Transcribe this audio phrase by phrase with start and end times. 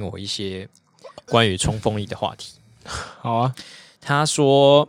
[0.00, 0.68] 我一些
[1.26, 2.54] 关于冲锋衣的话题。
[2.84, 3.54] 好啊，
[4.00, 4.88] 他说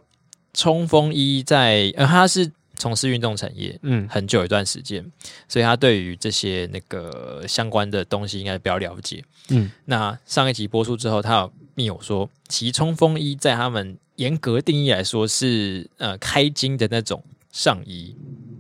[0.54, 5.06] 冲锋衣在呃，他是从事运动产业，嗯，很久一段时间，
[5.48, 9.24] 所以他对于这些那个相关的东西应该比较了解。
[9.50, 18.16] 嗯，那上一集播出之后，他有密友说，其冲锋衣在他们严格定义来说是呃开襟的那种上衣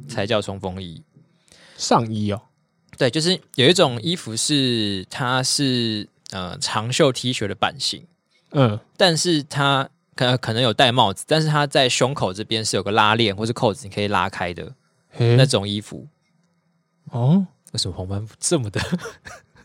[0.07, 1.01] 才叫冲锋衣。
[1.77, 2.41] 上衣哦，
[2.97, 8.05] 对，就是有一种衣服是它是呃长袖 T 恤的版型，
[8.51, 14.73] 嗯，但是它可能可能有戴帽子，但是它在胸口这边是有个拉链或是扣子，你可以拉开的
[15.17, 16.07] 那种衣服。
[17.11, 18.81] 哦，为什么黄斑部这么的？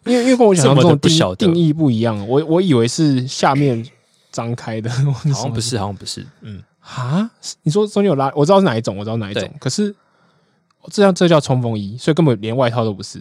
[0.04, 0.96] 因为因为跟我想象中的
[1.37, 3.84] 定定义不一样，我我以为是下面
[4.30, 6.24] 张开的， 好像不是，好像不是。
[6.42, 7.28] 嗯，啊，
[7.62, 9.95] 你说中间有拉，我知道是哪一种，我知道哪一种，可是
[10.90, 13.20] 这样这叫冲锋衣，所以根本连外套都不是。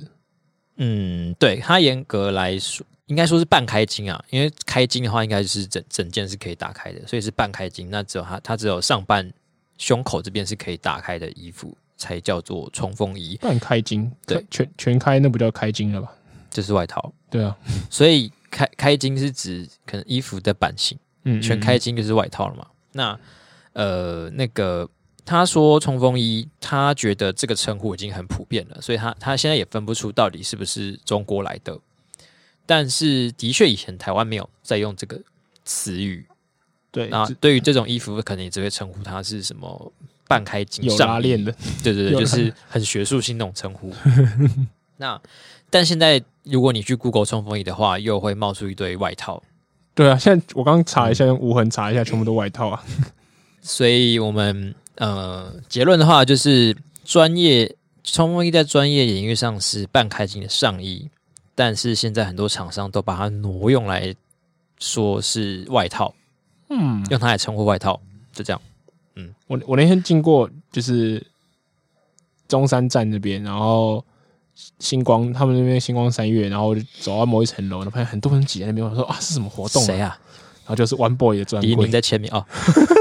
[0.78, 7.90] 嗯，对，它严格来说应该说是半开襟啊，因为开襟的话应该是整整件是可以打开的，所以是半开襟。
[7.92, 9.32] 那只有它它只有上半
[9.78, 13.38] 胸口这边是可以打开的衣服才叫做冲锋衣。
[13.42, 16.12] 半开襟，对，全全开那不叫开襟了吧？
[16.50, 17.56] 这是外套，对啊，
[17.90, 22.66] 所以开开襟是指可能衣服的版型，嗯，全开襟就是外套了嘛。
[22.94, 23.20] 那
[23.74, 24.90] 呃，那个
[25.26, 31.78] 他说冲锋衣，他觉得这个称呼已经很普遍了，所以他他现在也分不出到底是不是中国来的。
[32.66, 35.20] 但是的确，以前台湾没有在用这个
[35.64, 36.26] 词语，
[36.92, 37.08] 对。
[37.10, 39.92] 那对于这种衣服，可能你只会称呼它是什么
[40.28, 41.52] 半开襟有拉链的，
[41.84, 43.94] 对对对，就是很学术性那种称呼。
[44.98, 45.22] 那
[45.70, 49.44] 但现在，如果你去 Google 冲锋衣的话，又会冒出一堆外套。
[49.94, 52.84] 对啊，现在我刚查一下，用无痕查一下，全部都外套啊。
[53.62, 61.10] 所以，我们呃结论的话，就是专业冲锋衣在专业领域上是半开襟的上衣，
[61.56, 64.14] 但是现在很多厂商都把它挪用来
[64.78, 66.14] 说是外套，
[66.70, 68.00] 嗯，用它来称呼外套，
[68.32, 68.62] 就这样。
[69.16, 71.26] 嗯，我我那天经过就是
[72.48, 74.04] 中山站那边，然后。
[74.80, 78.90] 星光他们那边星光三月，然后我就走到某一层楼，然后发现很多人挤在那边。
[78.90, 79.84] 我说啊，是什么活动？
[79.84, 80.18] 谁啊？
[80.64, 82.46] 然后就是 One Boy 的专柜，你在前面啊。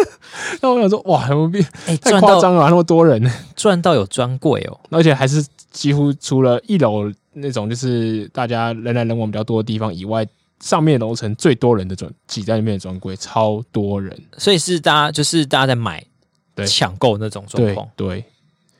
[0.61, 1.57] 那我想说，哇，很不
[1.87, 10.27] 哎，太夸张了，那么多人，赚到有专柜哦，而且还是几乎除了一楼那种就是大家人来人往比较多的地方以外，
[10.61, 16.05] 上面楼层最多人的专挤在里面的专柜，超多人，所以是大家就是大家在买
[16.55, 16.67] 对。
[16.67, 18.25] 抢购那种状况，对，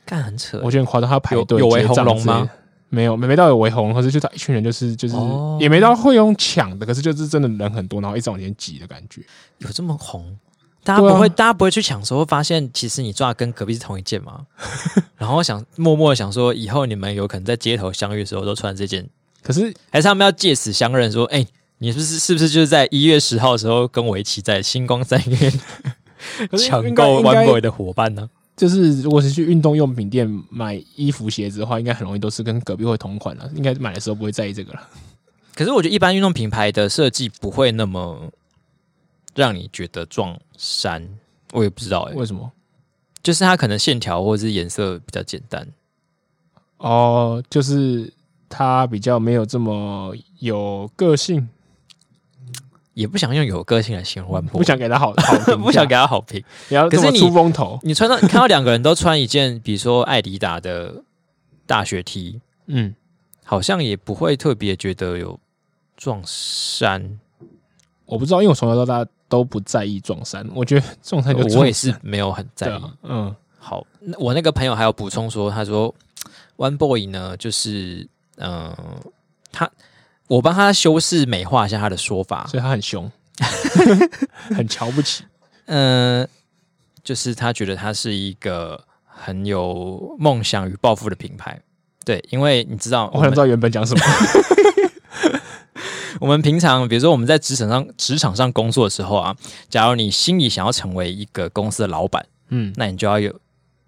[0.05, 2.49] 看很扯，我觉得很夸张，他排队有围红龙吗？
[2.87, 9.21] 没有，没没到有围红，可是就他一群人，就是就是、哦、也没到会用抢的，可是就是真的人很多，然后一直往前挤的感觉。
[9.57, 10.37] 有这么红？
[10.85, 14.45] 大家不会，啊、大家不会去抢的时候，发现其实你抓的跟隔壁是同一件吗？
[15.17, 19.09] 然后想默默的想说，以后你们有可能在街头相遇的时候都穿这件，
[19.41, 21.47] 可是还是他们要借此相认，说，哎、欸，
[21.79, 25.51] 你是不是是不是就是在一月十号的时候跟我一起在星光三月
[26.55, 28.29] 抢购 One Boy 的伙伴呢？
[28.55, 33.49] 就是如果是去运动用品店买衣服鞋子的话，应该很容易都是跟隔壁会同款了。
[33.55, 34.81] 应该买的时候不会在意这个了。
[35.53, 38.31] 可是我觉得一般运动品牌的设计不会那么
[39.35, 41.07] 让你觉得撞衫，
[41.51, 42.51] 我也不知道哎、欸，为什么？
[43.21, 45.67] 就是它可能线条或者是颜色比较简单。
[46.77, 48.11] 哦，就是
[48.49, 51.47] 它比较没有这么有个性。
[52.93, 56.41] 也不想用有个性来形容不想给他好好评，不想给他 好评。
[56.69, 61.03] 你要可是你出风头，你穿到你看到两个人都穿一件，比如说艾迪达的
[61.65, 62.95] 大学 T，嗯，
[63.43, 65.37] 好像也不会特别觉得有
[65.97, 67.19] 撞衫。
[68.05, 70.47] 我不知道，因为我从小到大都不在意撞衫。
[70.53, 72.81] 我觉得撞衫就我也是没有很在意。
[73.03, 73.85] 嗯，好，
[74.17, 75.93] 我那个朋友还有补充说，他说
[76.57, 78.07] One Boy 呢，就是
[78.37, 78.77] 嗯、呃，
[79.51, 79.69] 他。
[80.27, 83.11] 我帮他修饰美化一下他的说法，所以他很凶，
[84.57, 85.23] 很瞧不起。
[85.65, 86.27] 嗯、呃，
[87.03, 91.61] 就是他觉得他是一个很有梦想与抱负的品牌。
[92.03, 94.01] 对，因为你知道，我想知道原本讲什么。
[96.19, 99.35] 我们平常，比如说我们在职场上职场上工作的时候啊，
[99.69, 103.33] 假如你心里想要成为一个公司的老板，嗯，那你就要有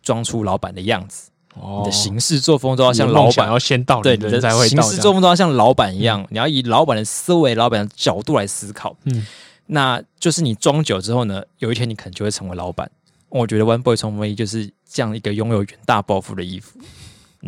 [0.01, 1.29] 装出老板的样子。
[1.55, 8.95] 你的行事作风都要像老板，要先到对，你的行事作风都要像老板一样，你要以老板的思维、老板的角度来思考。
[9.05, 9.25] 嗯，
[9.65, 12.89] 那就是你装久之后呢，有一天你可能就会成为老板。
[13.29, 16.79] 我觉得 One Boy 冲锋衣就是这样一个拥有远大抱负的衣服。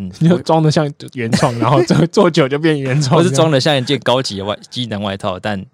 [0.00, 5.38] 嗯， 你装的像原创，然后做 做久就变原创，或是装的像一件高级的外机能外套。
[5.38, 5.64] 但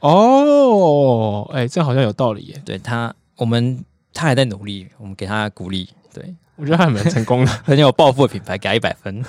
[0.00, 2.62] 哦，哎、欸，这好像有道理耶。
[2.64, 3.84] 对他，我们
[4.14, 5.88] 他还在努力，我们给他鼓励。
[6.12, 6.34] 对。
[6.58, 9.22] 我觉得还蛮成功的， 很有抱负的品牌，给他一百分。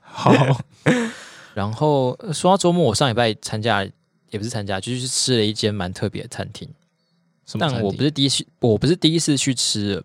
[0.00, 0.32] 好，
[1.52, 3.84] 然后说到周末，我上礼拜参加
[4.30, 6.66] 也不是参加，就是吃了一间蛮特别的餐厅。
[7.58, 10.02] 但我不是第一次，我不是第一次去吃了。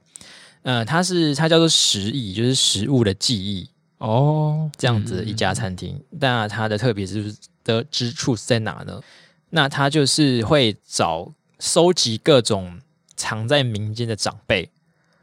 [0.69, 3.67] 嗯、呃，它是它叫做食忆，就是食物的记忆
[3.97, 5.95] 哦，这样子一家餐厅。
[5.95, 9.01] 嗯、但它的特别之的之处是在哪呢？
[9.49, 12.79] 那它就是会找收集各种
[13.15, 14.69] 藏在民间的长辈，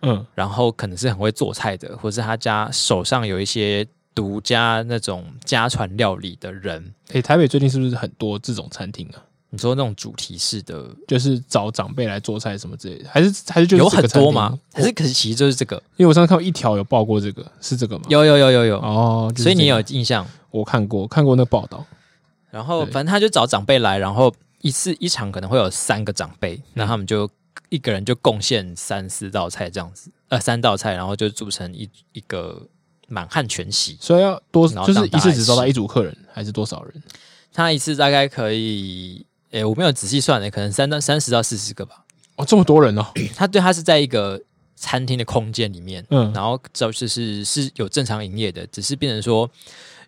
[0.03, 6.93] 嗯，然后可能是很会做菜的，或是他家手上有一些独家那种家传料理的人。
[7.11, 9.23] 诶、欸，台北最近是不是很多这种餐厅啊？
[9.51, 14.59] 你说那种主题式的，就是找长辈来做菜什么之类的，还是还是就是有很多吗？
[14.75, 15.77] 还是可是其实就是这个？
[15.97, 18.05] 因为我上次看到一条有报过这个，是这个吗？
[18.09, 20.27] 有有有有有哦，就是、所以你有印象？
[20.51, 21.87] 我看过看过那个报道。
[22.51, 27.31] 然后反正他就找长辈来，然后一次一场可能会有三个长辈，那、嗯、他们就
[27.69, 32.61] 一个人就贡献三四道菜这样子，呃，三道菜，然后就组成一一个
[33.07, 33.97] 满汉全席。
[34.01, 37.03] 所以要多就是一次只招待一组客人，还是多少人？
[37.53, 39.25] 他一次大概可以。
[39.57, 42.05] 哎，我没有仔细算的，可能三到三十到四十个吧。
[42.37, 43.07] 哦，这么多人哦！
[43.35, 44.39] 他对他是在一个
[44.75, 49.51] 餐厅的空间里面，嗯，然后就是是是有正常营业的，只是变成说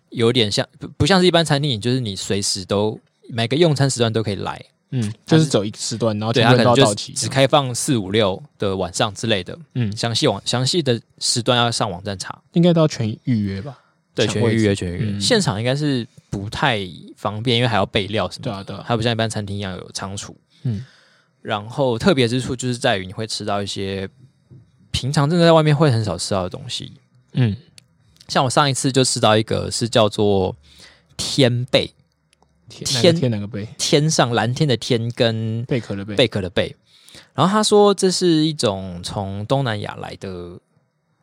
[0.09, 13.79] 有点像不不像是一般餐厅，就是你随时都每个用餐时段都可以来，嗯，就是走一个时段，然后对他可能就只开放四五六的晚上之类的，嗯，详细网详细的时段要上网站查，应该都要全预约吧？
[14.13, 16.07] 对，全预约，全预约，嗯、现场应该是。
[16.29, 16.79] 不太
[17.15, 18.51] 方便，因为还要备料什么的。
[18.51, 20.35] 对啊，对啊，还不像一般餐厅一样有仓储。
[20.63, 20.85] 嗯，
[21.41, 24.07] 然后特别之处就是在于你会吃到一些
[24.91, 26.93] 平常真的在外面会很少吃到的东西。
[27.33, 27.55] 嗯，
[28.27, 30.55] 像我上一次就吃到一个是叫做
[31.17, 31.93] 天贝，
[32.67, 33.67] 天天哪个贝？
[33.77, 36.75] 天上蓝天的天跟贝壳的贝，贝壳的贝。
[37.33, 40.59] 然后他说这是一种从东南亚来的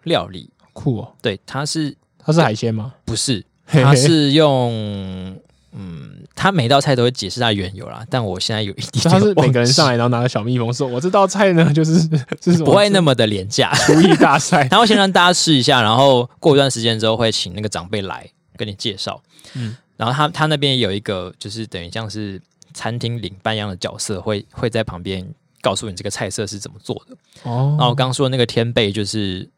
[0.05, 1.15] 料理，酷哦。
[1.21, 2.95] 对，它是它是海鲜吗？
[3.05, 3.45] 不是。
[3.67, 5.37] 他是用，
[5.73, 8.05] 嗯，他每道菜都会解释它缘由啦。
[8.09, 12.09] 但我现在有一点，他是每个人上来，然后拿个小蜜蜂说：“我这道菜呢， 就是
[12.41, 14.67] 就是不会那么的廉价厨艺大赛。
[14.71, 19.21] ”然后先让大家试一下，然后过一段时间之后会请那个长辈来跟你介绍。
[19.55, 22.41] 嗯，然后他他那边有一个，就是等于像是
[22.73, 25.27] 餐厅领班一样的角色，会会在旁边
[25.61, 27.17] 告诉你这个菜色是怎么做的。
[27.43, 29.49] 哦，然后我刚刚说的那个天贝就是。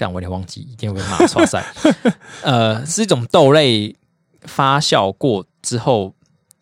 [0.00, 1.62] 但我有点忘记，一定会被骂错赛。
[2.42, 3.94] 呃，是一种豆类
[4.40, 6.14] 发酵过之后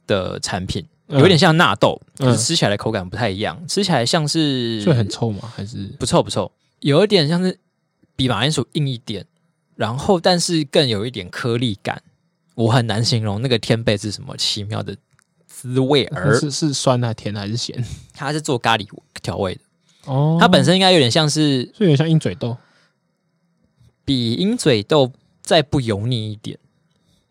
[0.08, 3.64] 的产品，有点像纳豆，可、嗯、是吃起来的口感不太一样。
[3.68, 5.52] 吃起来像是，会很臭吗？
[5.54, 6.50] 还是不臭不臭？
[6.80, 7.56] 有一点像是
[8.16, 9.24] 比马铃薯硬一点，
[9.76, 12.02] 然后但是更有一点颗粒感。
[12.56, 14.96] 我很难形容那个天贝是什么奇妙的
[15.46, 17.84] 滋味，而是是酸还是甜还是咸？
[18.12, 18.84] 它是做咖喱
[19.22, 19.60] 调味的
[20.06, 22.56] 哦，它本身应该有点像是，就有点像鹰嘴豆。
[24.08, 25.12] 比鹰嘴豆
[25.42, 26.58] 再不油腻一点，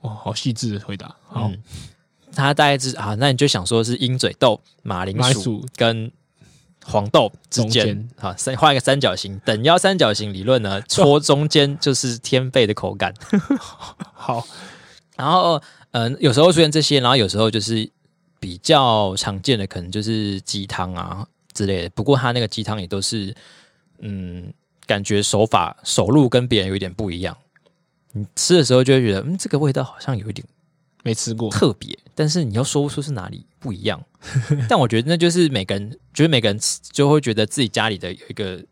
[0.02, 1.16] 哇，好细致的回答。
[1.28, 1.64] 好，嗯、
[2.34, 6.12] 它大概是啊，那你就想说是鹰嘴豆、马铃薯跟
[6.86, 13.12] 黄豆之间，好三画一个三角形，等腰三角形理论呢， 戳中间就是天贝的口感。
[14.14, 14.46] 好，
[15.16, 15.60] 然后
[15.94, 17.90] 嗯、呃，有时候出现这些，然后有时候就是
[18.40, 21.90] 比较常见的，可能就是鸡汤啊之类的。
[21.90, 23.36] 不过它那个鸡汤也都是
[23.98, 24.54] 嗯。
[24.88, 27.38] 感觉手法手路跟别人有一点不一样，
[28.14, 30.48] 你吃的时候就会觉得，嗯，这个味道好像有一点
[31.04, 34.02] 没吃过特别，但是你又说不出是哪里不一样。
[34.68, 36.60] 但我觉得那就是每个人，觉得每个人
[36.92, 38.64] 就会觉得自己家里的有一个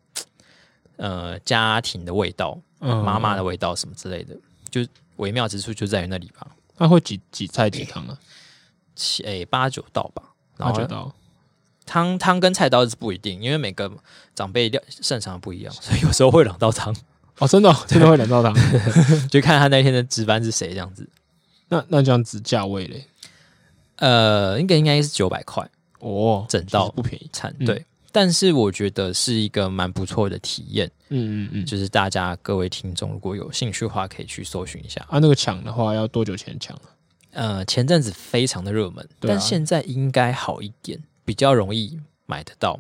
[0.97, 4.35] 呃家庭的味道，妈妈的味道什么之类的，
[4.71, 4.85] 就
[5.17, 6.47] 微妙之处就在于那里吧。
[6.77, 8.17] 那会几几菜几汤啊？
[8.95, 10.23] 七诶八九道吧，
[10.57, 11.13] 然后八九道。
[11.85, 13.91] 汤汤跟菜刀是不一定，因为每个
[14.33, 16.95] 长辈料擅长的不一样，所以有时候会两道汤
[17.39, 18.53] 哦，真的、哦、真的会两道汤，
[19.29, 21.07] 就看他那天的值班是谁这样子。
[21.69, 23.05] 那那这样子价位嘞？
[23.97, 25.67] 呃，应该应该是九百块
[25.99, 27.75] 哦，整道不便宜，惨对。
[27.75, 35.01] 嗯、但是我觉得是一个蛮不错的体验，嗯嗯嗯，就是大家各位听众如果有兴趣的话，可以去搜寻一下。
[35.09, 36.83] 啊，那个抢的话要多久前抢啊？
[37.31, 40.99] 呃，前阵子非常的热门，啊、但现在应该好一点。
[41.25, 42.79] 比较容易买得到。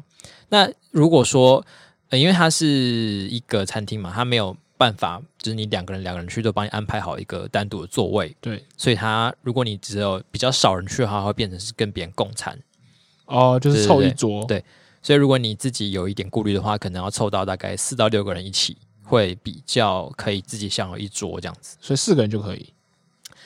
[0.49, 1.65] 那如果说，
[2.09, 8.35] 呃，因为它是一个餐厅嘛，它没有办法，就是你两个人两个人去都帮你安排好一个单独的座位。
[8.39, 12.57] 对，所以它如果你只有比较少人去的话，会变成是跟别人共餐。
[13.25, 14.45] 哦，就是凑一桌。
[14.45, 14.63] 对，
[15.01, 21.77] 所以如果你自己有一点顾虑的话，可能要凑到大概四到六个人一起，会比较可以自己享有一桌这样子。
[21.81, 22.69] 所以四个人就可以。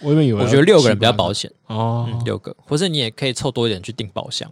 [0.01, 4.51] 我以为，我觉得六个人比较保险哦、嗯，六个，或者你也可以凑多一点去订包厢。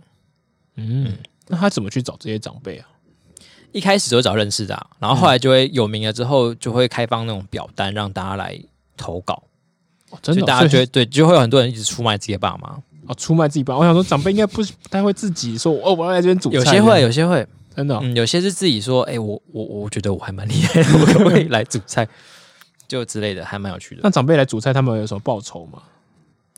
[0.77, 1.11] 嗯，
[1.47, 2.87] 那他怎么去找这些长辈啊？
[3.73, 8.57] 一开始就找认识的、啊，然后后来就会有名了之后，就会开放那种表单让大家来
[8.95, 9.43] 投稿。
[10.21, 13.81] 真的，大家觉得对，就会有很多人一直出卖自己的爸妈哦，出卖自己爸妈。
[13.81, 16.55] 我想说，长辈应该不不太会自己说，哦，我要来这边煮菜。
[16.55, 22.07] 有些会，有些会，真的，嗯，有些是自己说，哎，我我我觉得我还蛮厉害的，我可不可以来煮菜？
[22.87, 24.01] 就之类的，还蛮有趣的。
[24.01, 25.83] 那长辈来煮菜，他们有什么报酬吗？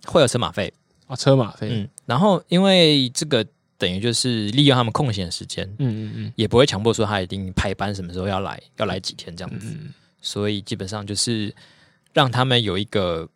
[0.06, 0.72] 会有车马费
[1.08, 1.70] 啊，车马费。
[1.72, 3.44] 嗯，然后因为这个
[3.80, 9.68] 等于就是利用他们空闲的时间，嗯嗯嗯，也不会强迫说他一定排班什么时候要来，要来几天这样子。
[9.72, 11.56] 嗯，所以基本上就是
[12.14, 13.28] 让他们有一个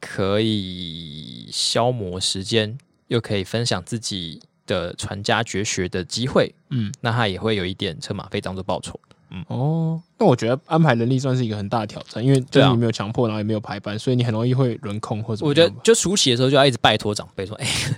[0.00, 2.78] 可以消磨时间，
[3.08, 6.54] 又可以分享自己的传家绝学的机会。
[6.70, 8.98] 嗯，那他也会有一点车马费当做报酬。
[9.30, 15.44] 嗯哦，那我觉得安排能力算是一个很大的挑战，因为就是你没有强迫，然后也没有排班，啊、所以你很容易会轮空或者。
[15.44, 17.96] 我觉得就暑期的时候就要一直拜托长辈说：“哎、欸，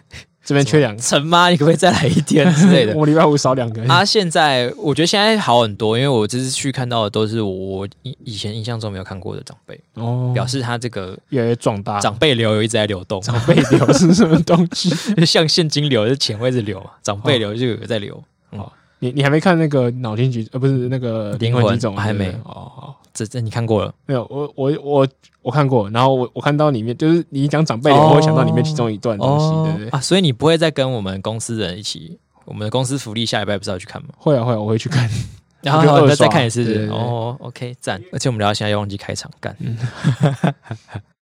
[0.51, 1.01] 这边缺两个。
[1.01, 3.81] 陈妈，你可不可以再来一天之类的？” 我礼拜五少两个。
[3.81, 3.89] 人。
[3.89, 13.21] 啊，现在我觉得现在好很多，因为我这次去看到的都是我以以前印象中没有看过的长辈哦，表示他这个越来越壮大，长辈流有一直在流动。
[13.21, 14.91] 长辈流是什么东西？
[15.25, 18.17] 像现金流，是钱会一直流，长辈流就有在流。
[18.51, 18.59] 哦。
[18.59, 18.71] 嗯
[19.03, 22.29] 你你还没看那个脑筋急，呃，不是那个灵魂急转弯还没。
[22.45, 22.90] 哦，好，
[23.21, 24.27] 这这你看过了没有？
[24.31, 25.09] 我我我
[25.43, 29.89] 我看过，然后我我看到里面就是你讲长辈，我会想到里面其中一段东西，对不对？
[29.91, 34.09] 啊，所以你不会再跟我们公司人一起，我们的公司福利下礼拜不是要去看吗？
[34.17, 35.07] 会啊会啊，我会去看，
[35.61, 38.01] 然后再再看一次哦，OK，赞！
[38.13, 39.55] 而且我们聊到现在又忘记开场干。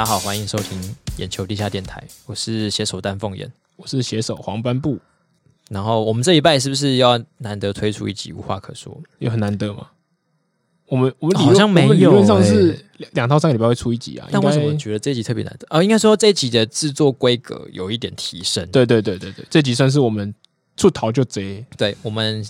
[0.00, 4.98] 大家好，欢迎收听眼球地下电台，我是携手丹凤眼，我是携手黄斑布。
[5.68, 8.98] 然后我们这一拜是不是要难得推出一集无话可说？
[9.18, 9.88] 有很难得吗？
[10.86, 14.26] 我们我们好像没有，理论上是两套三个礼拜会出一集啊。
[14.32, 15.82] 但为什么觉得这一集特别难得啊？
[15.82, 18.66] 应该说这一集的制作规格有一点提升。
[18.70, 20.34] 对对对对对，这集算是我们
[20.78, 21.62] 出逃就贼。
[21.76, 22.42] 对我们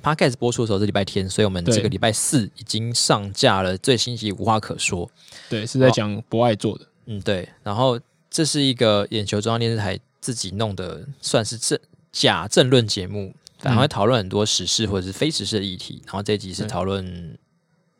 [0.00, 5.10] Podcast 播出的时候是礼拜天，所以我们这个礼拜四已经上架了最新集无话可说。
[5.48, 6.86] 对，是在讲不爱做的。
[7.06, 7.48] 嗯，对。
[7.62, 7.98] 然后
[8.30, 11.78] 这是一个眼球中央电视台自己弄的，算是政
[12.10, 16.00] 假政论节目，反而会讨论很多时事或者是非时事的议题。
[16.06, 17.36] 然后这一集是讨论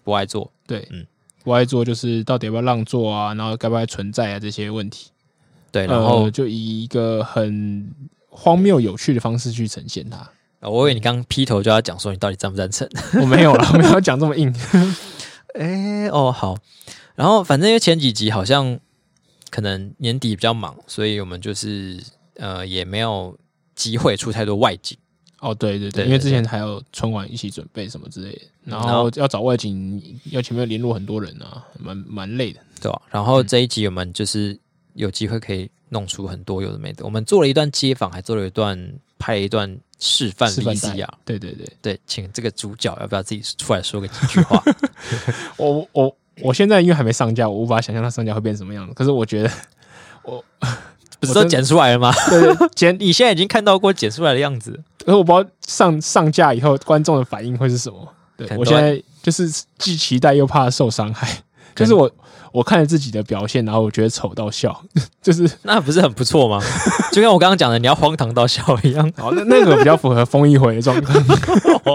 [0.02, 1.06] 不爱做，对，嗯，
[1.44, 5.10] 不爱做就是到底要不要让座啊，然后该不该存在啊这些问题。
[5.70, 7.90] 对，然后、呃、就以一个很
[8.28, 10.30] 荒谬有趣的方式去呈现它。
[10.70, 12.88] 我以为你刚劈头就要讲说你到底赞不赞成？
[13.20, 14.54] 我没有了，我没有讲这么硬。
[15.54, 16.56] 哎，哦，好。
[17.14, 18.78] 然后反正因为前几集好像
[19.50, 22.00] 可能年底比较忙，所以我们就是
[22.36, 23.36] 呃也没有
[23.74, 24.96] 机会出太多外景。
[25.40, 30.00] 哦，对对对，对，因为之前还有春晚一起准备什么之类的，然后要找外景，
[30.30, 33.02] 要前面联络很多人啊，蛮蛮累的，对吧？
[33.10, 34.56] 然后这一集我们就是
[34.94, 39.76] 有机会可以弄出很多有的没的，我们做了一段街访，还做了一段拍了一段。
[40.04, 44.60] 示范 VCR，对对对对，请这个主角要不要自己出来说个几句话？
[45.56, 48.92] 我我我现在因为还没上架，我无法想象它上架会变什么样子。
[48.94, 49.50] 可是我觉得
[50.24, 50.44] 我
[51.20, 52.12] 不是都剪出来了吗？
[52.28, 54.72] 对，对，剪你现在已经看到过剪出来的样子，
[55.04, 58.12] 可是我不知道上上架以后观众的反应会是什么。
[58.36, 61.44] 对，我现在就是既期待又怕受伤害，
[61.76, 62.12] 就是我。
[62.52, 64.82] 我看着自己的表现，然后我觉得丑到笑，
[65.22, 66.60] 就是那不是很不错吗？
[67.12, 69.12] 就跟我刚刚讲的，你要荒唐到笑一样。
[69.16, 71.24] 好， 那那个比较符合风一回的状况。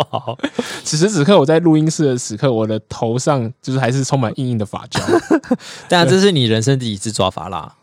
[0.10, 0.38] 好，
[0.84, 5.00] 此时此刻我在录音室的时刻，我的头上就是还是充满硬硬的发胶。
[5.88, 7.74] 当然，这是你人生第一次抓发蜡。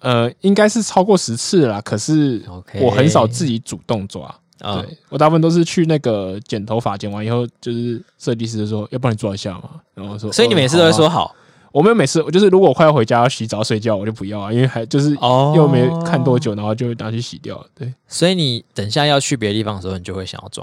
[0.00, 2.42] 呃，应该是超过十次了啦，可是
[2.80, 4.22] 我很少自己主动抓。
[4.58, 4.82] Okay.
[4.82, 11.34] 对，我大部分都是去那个剪头发，剪完以后就是设计师就说要帮你抓一下嘛，然后说，所以你每次都会说好。
[11.72, 15.16] 我没有每次，我就是如果我快要回家要洗澡睡觉，我就不要啊，因为还就是
[15.56, 17.64] 又没看多久，然后就拿去洗掉。
[17.74, 20.62] 对，所以你等下要去别的地方的时候，你就会想要抓，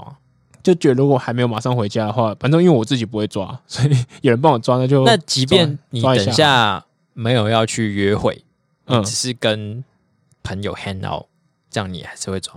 [0.62, 3.88] 就觉得如果还没有马上回家的话，反正因为我自己不会抓，所以
[4.22, 8.44] 有人帮我抓，那就 那即便你等下没有要去约会，
[8.86, 9.82] 嗯，只是跟
[10.44, 11.24] 朋友 hang out，
[11.68, 12.54] 这样你还是会抓。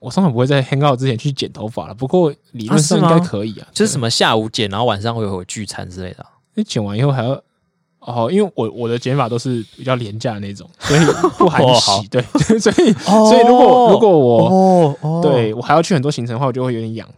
[0.00, 6.26] 我通常不会在 hang out 之前去剪头发了，不过理论上应该可以啊，就是什么下午剪，然后晚上会有聚餐之类的。
[6.54, 7.40] 你剪完以后还要。
[8.06, 11.00] 哦，因为我我的剪法都是比较廉价的那种， 所以
[11.36, 12.06] 不含洗。
[12.08, 12.22] 对，
[12.60, 17.08] 所以所以如果如果我对我还要去很多行程的话，我就会有点痒。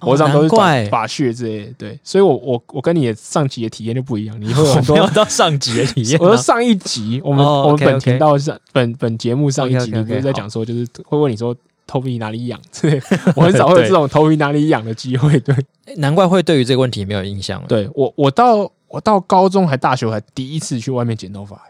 [0.00, 0.48] 我这样都是
[0.90, 1.72] 发血之类的。
[1.76, 4.34] 对，所以我我我跟你的上集的体验就不一样。
[4.40, 6.18] 你会有很多 到上集的体验。
[6.18, 11.54] 我说上一集我们我们本频道上本本节目上一集，你不是在讲说就是会问你说
[11.86, 12.58] 头皮哪里痒？
[12.80, 12.98] 对，
[13.36, 15.38] 我很少会有这种头皮哪里痒的机会。
[15.40, 15.54] 对，
[15.98, 17.62] 难怪会对于这个问题没有印象。
[17.68, 18.70] 对我我到。
[18.94, 21.60] 我到高中还大学还第一次去外面剪头发，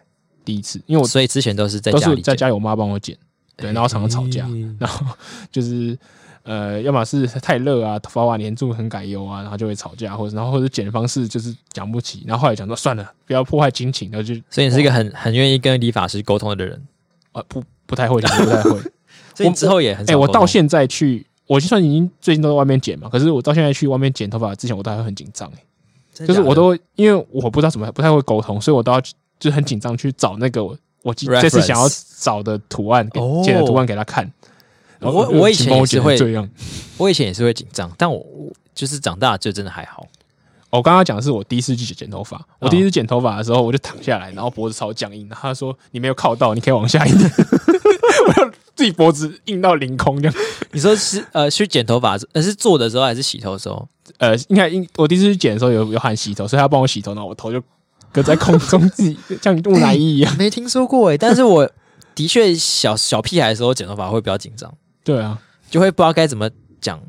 [0.45, 3.17] 第一次，因为我所以之前都是在都是在家里，我妈帮我剪。
[3.57, 4.47] 对，然后常常吵架，
[4.79, 5.07] 然后
[5.51, 5.97] 就是
[6.43, 14.35] 呃，要么是太热啊，头发黏住很改油啊，然后就会吵架，或者然后或者剪的方式就是讲不起，然后后来讲说算了，不要破坏亲情，然后就。
[14.51, 16.83] 所以你是一个很很愿意跟理发师沟通的人。
[17.33, 18.79] 啊，不不太会，不太会，
[19.35, 25.59] 所以之后也很哎，我到现在去，我就算已经最近都在外面剪嘛，可是我到现在去外面剪头发之前，我都还会很紧张哎，
[26.27, 29.01] 就是我都因为我不知道怎么不太会沟通，所以我都要
[29.39, 30.65] 就很紧张去找那个。
[30.65, 31.87] 我我这次想要
[32.19, 33.07] 找的图案，
[33.43, 34.31] 剪的图案给他看。
[35.01, 36.49] 我我以前也是会这样，
[36.97, 38.25] 我以前也是会紧张，但我
[38.75, 40.07] 就是长大就真的还好。
[40.71, 45.29] 我刚刚讲的是我第一次去剪头发，我第一次剪头发的时候，我就躺下来，然后脖子超僵硬。
[45.29, 47.31] 他说：“你没有靠到，你可以往下一点。”
[48.75, 50.35] 自己脖子硬到凌空这样。
[50.73, 53.89] 你说是呃去剪头发，呃是做的时候还是洗头的时候？
[54.19, 57.63] 呃，应该应我第一次去剪的时候有有喊洗头，所以他帮我洗头，然后我头就。
[58.13, 61.19] 搁在空中，自己像木乃伊一样， 没听说过哎。
[61.19, 61.69] 但是我
[62.15, 65.37] 的确小小屁孩的时候剪头发会比较紧张，对啊，
[65.69, 66.49] 就会不知道该怎么
[66.81, 67.03] 讲，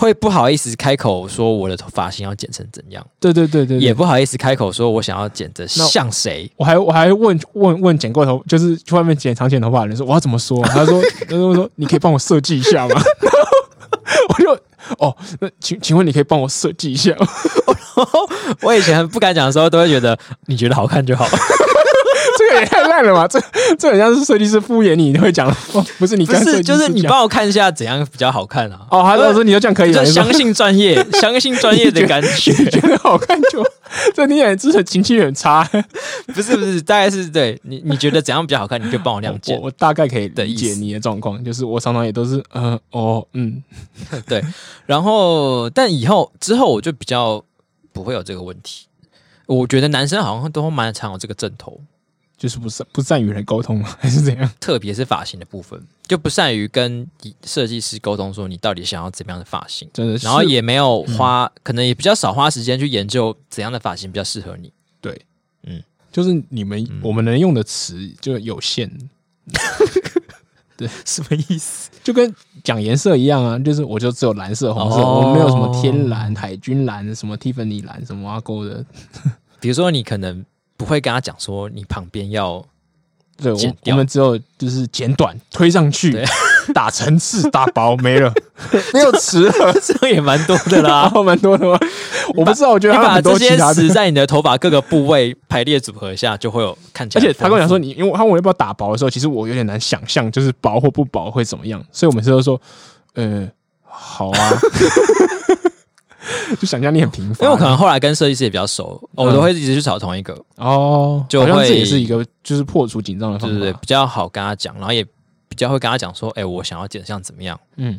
[0.00, 6.50] 会不好意思开口说我的发型要剪成怎样，对对对对，也不好意思开口说我想要剪的像谁。
[6.56, 10.58] 我还我还问问问剪过头，就是去外面剪长剪头发的人说我要怎么说？
[10.68, 12.98] 他说 他说说你可以帮我设计一下吗？
[14.30, 14.58] 我就。
[14.98, 17.14] 哦，那请请问你可以帮我设计一下？
[18.62, 21.26] 我以前不敢讲的时候，都会觉得你觉得好看就好。
[22.50, 23.28] 这个也太烂了吧！
[23.28, 23.40] 这
[23.78, 28.86] 这很像是设计师敷衍你，你会讲哦，不是你不是就是你帮我看一下怎样比较好看啊？
[28.90, 29.92] 哦，还是说你就这样可以？
[29.94, 33.64] 就相信专业， 相信专业的感觉，觉得好看就
[34.14, 35.68] 这你也真的情绪很差。
[36.34, 39.58] 不是不是，大概是对你你觉得怎样比较好看，你就帮我谅解。
[39.62, 43.62] 我大概可以理解你的状况，就是我常常也都是嗯哦嗯
[44.26, 44.42] 对，
[44.86, 47.42] 然后但以后之后我就比较
[47.92, 48.86] 不会有这个问题。
[49.46, 51.80] 我觉得男生好像都蛮常有这个症头。
[52.40, 54.50] 就是不善不善与人沟通还是怎样？
[54.58, 55.78] 特别是发型的部分，
[56.08, 57.06] 就不善于跟
[57.44, 60.24] 设计师沟通，说你到底想要怎么样的发型，真的是。
[60.24, 64.72] 然后也没有花，嗯、可能也比较少花时间去研究怎样的发型比较适合你。
[65.02, 65.20] 对，
[65.64, 68.90] 嗯，就是你们、嗯、我们能用的词就有限。
[70.78, 71.90] 对， 什么意思？
[72.02, 72.34] 就跟
[72.64, 78.82] 讲颜色一样啊，就是我就只有蓝色、红色，哦、我们没有什么天蓝、海军蓝、什么蒂芙尼蓝、什么阿勾的。
[79.60, 80.42] 比如说，你可能。
[80.80, 82.64] 不会跟他讲说你旁边要
[83.36, 86.18] 对，我我们只有就是剪短推上去，
[86.72, 88.32] 打层次打薄没了，
[88.94, 91.78] 没有词了，这样也蛮多的啦， 蛮多的吗？
[92.34, 97.22] 我不知道，我觉得他把这些词在你的头发各个部位排列组合一下，就会有看起来。
[97.22, 102.58] 而且他跟我讲说，你因为他问我要不要打薄的时候，其实我有点难想象，就是薄或不薄会怎么样，所以我每次都说，
[103.14, 103.46] 呃，
[103.84, 104.58] 好啊。
[106.60, 110.36] 就想象力很平凡，因为我可能后来跟设计师也比较熟，嗯、我都会一直去找同一个。
[110.56, 115.02] 哦，就会这也是一个就是破除紧张的方法，对对对，比较好跟他讲，然后也
[115.48, 117.98] 比较会跟他讲说，哎、欸，我想要剪像怎么样，嗯，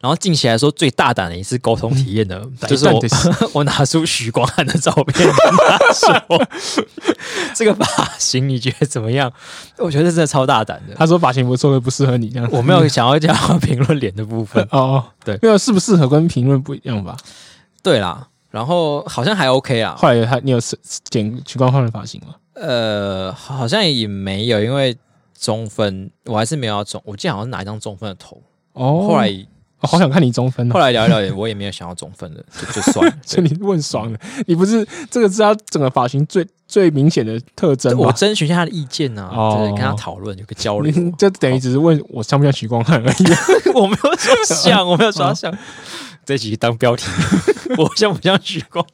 [0.00, 3.00] 然后近期来说最大胆的一次沟通体验呢，嗯、就是我
[3.54, 6.46] 我拿出许光汉的照片跟他说，
[7.54, 7.86] 这个发
[8.18, 9.30] 型你觉得怎么样？
[9.78, 10.94] 我觉得这真的超大胆的。
[10.94, 14.66] 他说发型不错，会不适合你这样，我没有想要讲评论脸的部分。
[14.70, 17.16] 哦，对，没有适不适合跟评论不一样吧。
[17.82, 19.94] 对啦，然后好像还 OK 啊。
[19.96, 20.58] 后来他你有
[21.10, 22.34] 剪许光汉的发型吗？
[22.54, 24.96] 呃，好像也没有，因为
[25.38, 27.00] 中分我还是没有要中。
[27.06, 28.40] 我记得好像是哪一张中分的头
[28.74, 29.06] 哦。
[29.08, 29.30] 后来、
[29.80, 30.74] 哦、好想看你中分、哦。
[30.74, 33.16] 后来聊一聊，我也没有想要中分的， 就就算了。
[33.24, 37.96] 所以你问爽了，你不是这个是他整个发型最最明显的特征。
[37.96, 40.92] 我征询一下他的意见呢、啊，哦、就是跟他讨论，有个交流。
[41.16, 43.24] 就等于只是问我像不像徐光汉而已。
[43.72, 45.50] 我没有说像，我没有说像。
[46.30, 47.10] 这集当标题，
[47.76, 48.86] 我像不像许光？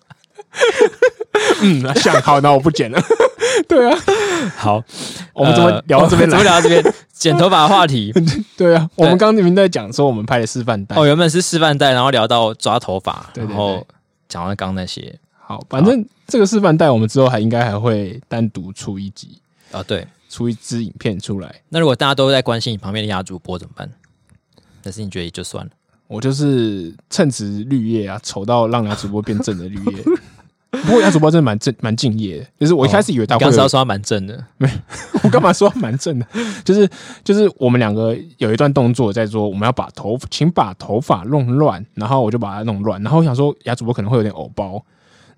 [1.60, 2.18] 嗯，像。
[2.22, 2.98] 好，那我不剪了。
[3.68, 3.98] 对啊，
[4.56, 4.82] 好，
[5.34, 6.30] 我们怎么聊到这边？
[6.30, 6.94] 怎么聊到这边？
[7.12, 8.10] 剪头发的话题。
[8.56, 10.96] 对啊，我们刚刚那边在讲说我们拍的示范带。
[10.96, 13.86] 哦，原本是示范带，然后聊到抓头发，然后
[14.30, 15.18] 讲到刚那些。
[15.38, 21.54] 好，反正这个示范带我们之后还应该还会单独出一集啊，对，出一支影片出来。
[21.68, 23.90] 那如果大家都在关心你旁边的鸭主播怎么办？
[24.82, 25.70] 但是你觉得也就算了。
[26.08, 30.02] 我就是称职绿叶啊，丑到让人家主播变正的绿叶。
[30.70, 32.46] 不过人家主播真的蛮正、蛮敬业的。
[32.60, 34.70] 就是我一开始以为他会，刚刚说他蛮正的，没，
[35.22, 36.26] 我干嘛说他蛮正的？
[36.64, 36.88] 就是
[37.24, 44.84] 就是我们两个有一段动作在说，我们要把头，请把头发弄乱，然后我就把它弄乱，然后我想说牙主播可能会有点偶包，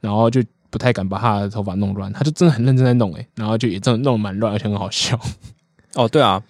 [0.01, 5.19] 然后就不太敢把他的头发弄乱，他就真的很认真在弄哎，然后就也真的弄得蛮乱，而且很好笑。
[5.95, 6.43] 哦，对啊，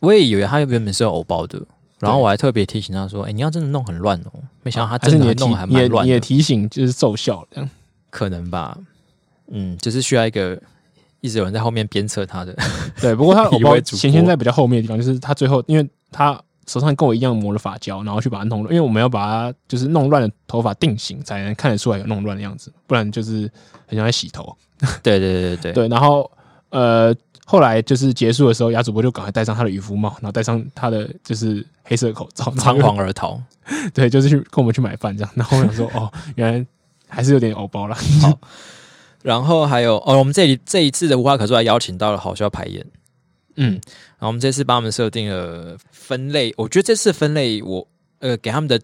[0.00, 1.62] 我也以为他原本是有偶包的。
[2.00, 4.32] 然后我还特别提醒他说：“哎，你要真的弄很乱哦，
[4.62, 7.70] 没想到他真的弄还蛮乱。”也提醒就是奏效这样，
[8.10, 8.78] 可能吧？
[9.48, 10.60] 嗯，就是需要一个
[11.20, 12.54] 一直有人在后面鞭策他的。
[13.00, 23.50] 对，不过他 偶包前现在比较后面的地方，就是他最后因为他手上跟我一样抹了发胶，然后去把它弄乱，因为我们要把它就是弄乱的头发定型，才能看得出来有弄乱的样子，不然就是
[23.86, 24.54] 很像在洗头。
[25.02, 26.30] 对对对对对，对，然后
[26.70, 27.14] 呃。
[27.50, 33.42] 后来就是结束的时候，亚主播就赶快戴上他的渔夫帽，然后戴上他的就是黑色口罩，仓皇而逃。
[33.94, 35.32] 对，就是去跟我们去买饭这样。
[35.34, 36.66] 然后我想说，哦，原来
[37.08, 37.94] 还是有点偶包了。
[38.20, 38.38] 好，
[39.22, 42.84] 然后还有哦，我们这里这一次的无话可说还邀请到了好笑排演。
[43.56, 48.78] 嗯，然后我们这次帮他们设定了分类，我觉得这次分类我呃给他们的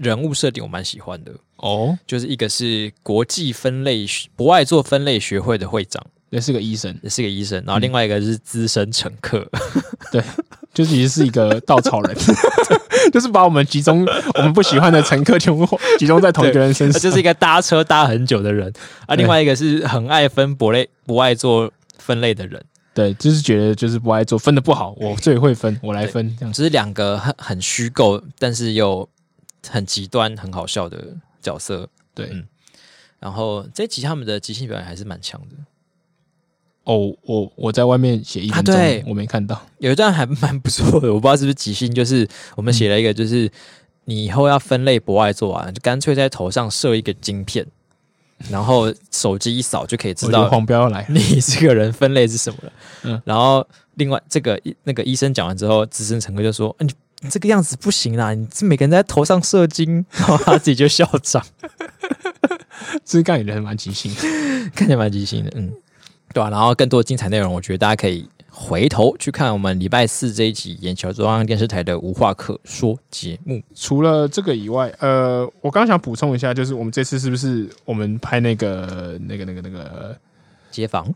[0.00, 6.04] 人物设定我蛮喜欢的哦，就是一个是国际分类博爱做分类学会的会长。
[6.30, 10.22] 也是个医生，也是个医生，然后另外一个是资深乘客，嗯、对，
[10.72, 12.16] 就其实是一个稻草人，
[13.12, 15.66] 就是把我们集中我们不喜欢的乘客全部
[15.98, 18.72] 集中在同一个人身上，就是一个搭车搭很久的人
[19.06, 22.64] 啊，另外一个是很爱分博类不爱做分类的人，
[22.94, 29.08] 对，就是觉得就是不爱做分的不好，我最会分，我来分，这样，只是两个很很虚构，但是又
[29.68, 32.46] 很极端、很好笑的角色，对，嗯，
[33.18, 35.56] 然后这一集他们的即兴表演还是蛮强的。
[36.84, 43.50] 哦，我我在外面写一分钟，啊、对我没看到有一段还蛮不错的，我不知道是不是即兴，就是我们写了一个，就是、嗯、
[44.06, 47.64] 你以后要分类博爱做啊，就干脆在头上设一个晶片，
[48.48, 52.72] 然后手机一扫就可以知道黄标来， 你这个人分类是什么了。
[53.02, 53.64] 嗯，然后
[53.94, 56.90] 另外这个那个医生讲完之后，资深乘客就说：“你
[57.20, 61.44] 你这个样子不行啦，你这每个人在头上射精。”然后他自己就笑场，
[63.04, 64.10] 这个感觉还蛮即兴，
[64.74, 65.70] 看起来蛮即兴的，嗯。
[66.32, 73.60] 对啊，然后更多精彩内容，我觉得大家可以回头去看我们礼拜四这一集眼球中央电视台的无话可说节目。
[73.74, 80.16] 除了这个以外，呃，我刚刚想补充一下，就是我们这次是不是我们拍那个、那个、那个、那个
[80.70, 81.12] 街访，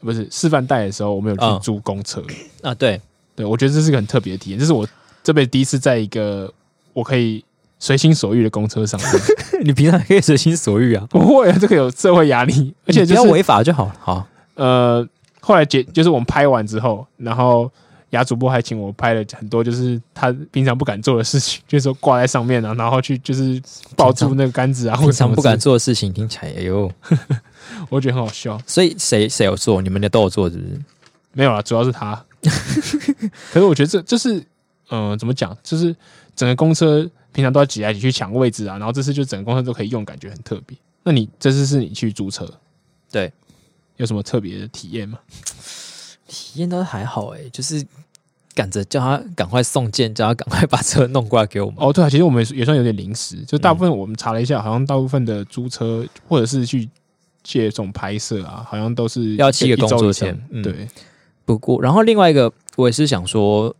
[0.00, 2.22] 不是示范带的时候，我们有去租公车、
[2.62, 2.74] 嗯、啊？
[2.74, 3.00] 对，
[3.34, 4.86] 对，我觉得这是个很特别的体验，这是我
[5.22, 6.52] 这辈子第一次在一个
[6.92, 7.42] 我可以
[7.78, 9.00] 随心所欲的公车上。
[9.64, 11.06] 你平常可以随心所欲啊？
[11.08, 13.90] 不会啊，这个有社会压力，而且、就是、不要违法就好。
[14.00, 14.28] 好。
[14.54, 15.06] 呃，
[15.40, 17.70] 后来结就是我们拍完之后，然后
[18.10, 23.60] 雅主播还请我拍了很多，就是他平常不敢做的事情，就是说挂在上面啊，然后去就是
[23.96, 26.90] 抱住那个杆子啊， 平常不敢做的事情，听起来也有，
[27.88, 28.56] 我觉得很好笑。
[28.66, 29.82] 所以谁谁有做？
[29.82, 30.80] 你们的都有做，是不是？
[31.32, 32.24] 没有啦，主要是他。
[33.52, 34.38] 可是我觉得这这是，
[34.90, 35.56] 嗯、呃，怎么讲？
[35.64, 35.94] 就是
[36.36, 40.78] 整个公车平常都要挤来挤去抢位置啊，然后这次就整个公车都可以用，感觉很特别。
[41.02, 42.48] 那你这次是你去租车？
[43.10, 43.32] 对。
[43.96, 45.18] 有什么特别的体验吗？
[46.26, 47.84] 体验都还好哎、欸，就是
[48.54, 51.76] 赶着叫他赶快送件，叫他赶快把车弄过来给我们。
[51.78, 56.88] 哦，对啊，其实我们也算有点临时，就大部分我们查了一下，嗯、好像大部分的租车或者是去
[57.42, 60.36] 借这种拍摄啊，好像都是要七个工作天。
[60.50, 60.88] 嗯、对，
[61.44, 63.74] 不过然后另外一个我也是想说，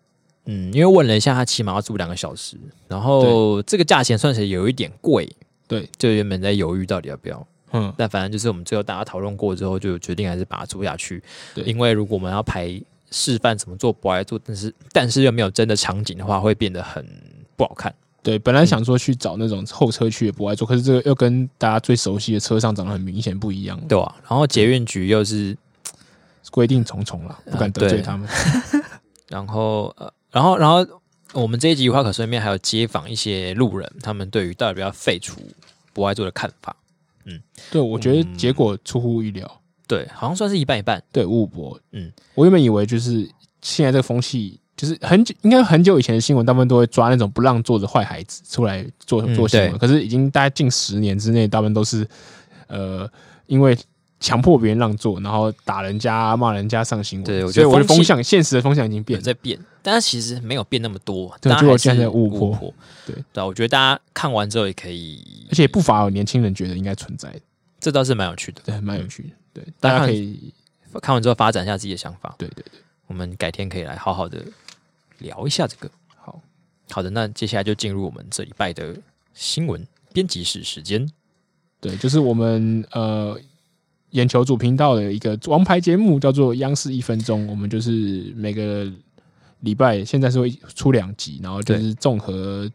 [0.44, 2.57] 嗯，因为问了一下，他起码要租两个小时，
[2.88, 5.35] 然后这个价钱算起来有一点贵。
[5.66, 7.46] 对，就原本在犹豫到底要不要。
[7.75, 11.23] 嗯，但反正就是我们最后大家讨论过之后，就决定还是把它租下去。
[11.55, 17.07] 对，因为如果我们要排示范怎么做博爱做，但是但是又没有真的场景的话，会变得很
[17.57, 17.95] 不好看。
[18.23, 23.79] 对，本来想说去找那种后车区的博爱座，可是这个又跟大家最熟悉的车上长得很明显不一样。
[23.87, 25.55] 对啊，然后捷运局又是
[26.51, 28.27] 规定重重了，不敢得罪他们。
[29.29, 30.87] 然后呃，然后然后
[31.33, 35.37] 我们这一集无话可说里面还有街访一些路人，他们对于到底要不要废除
[35.93, 36.75] 博爱座的看法。
[37.25, 41.03] 嗯，对，我觉得结果出乎意料，嗯，对，好像算是一半一半。
[41.13, 43.29] 对，五五博，嗯，我原本以为就是
[43.63, 52.07] 现在这个风气，就是很久，应该很久以前的新闻，大部分都会抓那种不让座的坏孩子出来做做新闻，嗯，可是已经大概近十年之内，大部分都是
[52.67, 53.11] 呃，
[53.47, 53.77] 因为。
[54.25, 57.27] 强迫别人让座，然后打人家、骂人家上新闻。
[57.27, 61.37] 对，我觉得我的风向，现实的风向已经变了，在变，但是其实没有变那么多。
[61.43, 62.73] 对，就我现在误破。
[63.05, 67.39] 对对，我觉得大家看完之后也可以，而且不乏有年轻人觉得应该存在，
[67.79, 69.29] 这倒是蛮有趣的，对，蛮有趣的。
[69.53, 70.55] 对，大家可以
[71.03, 72.35] 看完之后发展一下自己的想法。
[72.39, 74.43] 对对对，我们改天可以来好好的
[75.19, 75.91] 聊一下这个。
[76.17, 76.41] 好
[76.91, 78.97] 好的，那接下来就进入我们这礼拜的
[79.35, 81.07] 新闻编辑室时间。
[81.79, 83.39] 对，就是我们呃。
[84.14, 88.88] 眼球主频道的一个王牌节目叫做《央视一分钟》，我们就是每个
[89.61, 92.70] 礼拜现在是会出两集，然后就是综合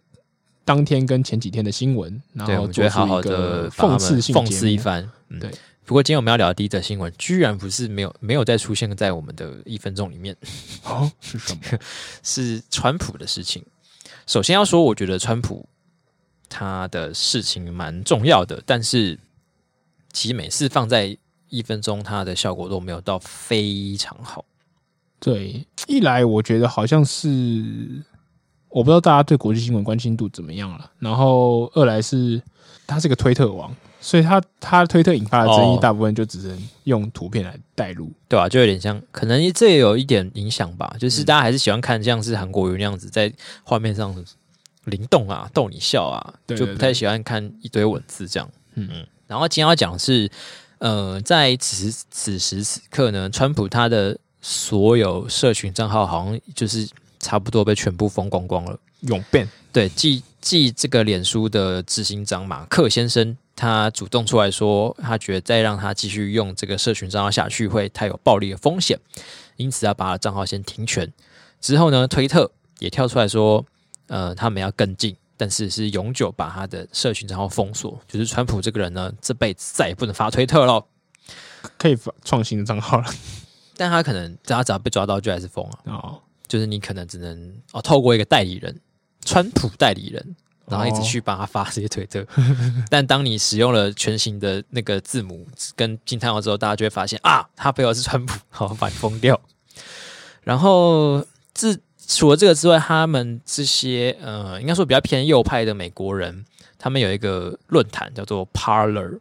[0.66, 5.10] 当天跟前几天的新闻，然后做出一个讽刺性讽刺一番。
[5.30, 5.50] 嗯、对，
[5.86, 10.36] 不过今天我们要聊的第一则新闻，居然不是没有没有再出现在我们的一分钟里面。
[10.84, 11.80] 哦，是什么？
[12.22, 13.64] 是川普的事情。
[14.28, 15.70] 首先要说，我觉得川普
[16.50, 19.18] 他的事情蛮重要的，但是
[20.12, 21.18] 其实每次放在
[21.50, 24.46] 一分钟，它的效果都没有到非常好。
[25.20, 27.28] 对，一来我觉得好像是
[28.70, 30.92] 我不知道大家对国际新闻关心度怎么样了。
[31.00, 32.42] 然后二来是
[32.88, 38.50] 他是个推特王，所以他他推特引发的争议，大部分就只能用图片来带入，对吧、啊？
[38.50, 40.96] 就有点像，可能这也有一点影响吧。
[40.98, 43.32] 就是大家还是喜欢看像是韩国瑜那样子在
[43.64, 44.16] 画面上
[44.86, 48.50] 灵动啊，逗你笑啊，就不太喜欢看一堆文字这样。
[48.76, 49.06] 嗯嗯。
[49.28, 50.32] 然后今天要讲的是，
[50.80, 56.88] 呃，在此此时此刻呢，川普他的所有社群账号好像就是
[57.20, 58.80] 差不多被全部封光光了。
[59.02, 69.00] 永变对，继继这个脸书的执行长马克先生，他主动出来说，他觉得再让他继续用这个社群账号下去会太有暴力的风险，
[69.56, 71.12] 因此要把账号先停权。
[71.62, 73.66] 之后呢，推特也跳出来说，
[74.08, 80.86] 呃，他们要跟进，但是是永久把他的社群账号封锁，就是川普这个人呢，这辈子再也不能发推特了，
[81.78, 83.06] 可以发创新的账号了，
[83.78, 85.80] 但他可能他只要被抓到就还是封了。
[85.86, 88.78] 哦，就是你可能只能哦，透过一个代理人。
[89.26, 92.26] 川普代理人，然后一直去帮他发这些推特，
[92.90, 99.40] 但当你使用了全新的那个字母跟惊叹号之后，大家就会发现啊，他背后是川普，好把你封掉。
[100.42, 101.24] 然后
[101.54, 106.44] 自除了这个之外，他们这些呃，应该说比较偏右派的美国人，
[106.80, 109.20] 他们有一个论坛叫做 Parler，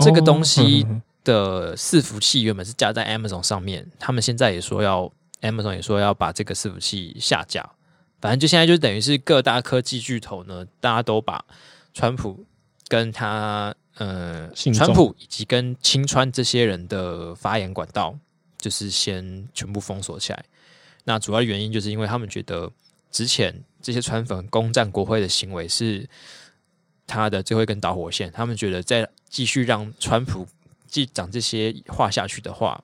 [0.00, 0.84] 这个东西
[1.22, 5.08] 的伺服器原本是架在 Amazon 上面，他们现在也说要
[5.42, 7.70] Amazon 也说要把这个伺服器下架。
[8.20, 11.44] 反正就现在就等于是各大科技巨头呢，大家都把
[11.92, 12.44] 川普
[12.88, 18.18] 跟他呃，川普以及跟青川这些人的发言管道，
[18.58, 20.44] 就是先全部封锁起来。
[21.04, 22.70] 那主要原因就是因为他们觉得
[23.10, 26.08] 之前这些川粉攻占国会的行为是
[27.06, 28.32] 他的最后一根导火线。
[28.32, 30.46] 他们觉得再继续让川普
[30.86, 32.82] 继续讲这些话下去的话，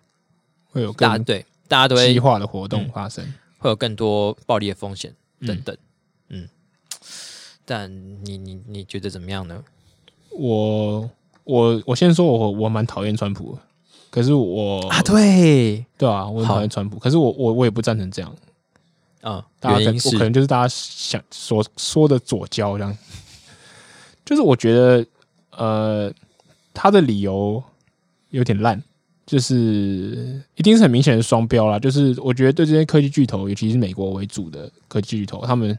[0.71, 3.25] 会有更对大家都会激化的活动发生，
[3.59, 5.15] 会有更多暴力的风险。
[5.47, 5.75] 等等，
[6.29, 6.47] 嗯，
[7.65, 7.91] 但
[8.27, 9.65] 你你你觉得怎么样呢？
[10.33, 11.11] 我
[11.45, 13.63] 我我先说我，我我蛮讨厌川普的，
[14.11, 18.35] 可是我啊，对对啊，我很讨厌川普，可是我我我也不赞成这样
[19.23, 22.99] 啊，原因是我可能就是大家想所说的左交这样，
[24.27, 25.07] 就是我觉得
[25.57, 26.13] 呃，
[26.75, 27.63] 他的理由
[28.31, 28.83] 有点烂。
[29.27, 31.79] 就是一定是很明显的双标啦。
[31.79, 35.79] 就是我觉得对这些科技巨头，尤其是美国为主的科技巨头，他们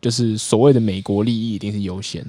[0.00, 2.26] 就是所谓的美国利益一定是优先。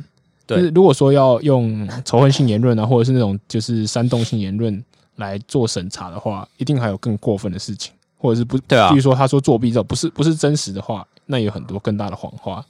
[0.55, 4.83] 对，就是如果说要用仇恨性言论啊，或者是那种就是煽动性言论
[5.15, 12.65] 来做审查的话，一定还有更过分的事情，或者是不，对啊，比如说他说作弊这种不是不是真实的话，那有很多更大的谎话。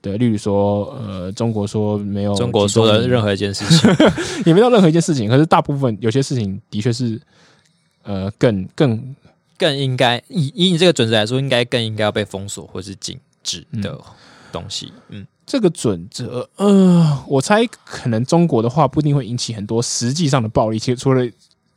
[0.00, 3.90] 对，例如说，呃，中国说没有，中国说的任何一件事情。
[4.46, 7.20] 也没有任何一件事情，可是大部分有些事情的确是，
[8.04, 9.16] 呃，更更
[9.58, 13.98] 更应该以以你这个准则来说，应该更应该要被封锁或是禁止的
[14.52, 14.92] 东西。
[15.08, 21.28] 嗯，嗯，这个准则，呃，我猜可能中国的话不一定会引起很多实际上的暴力，其实除了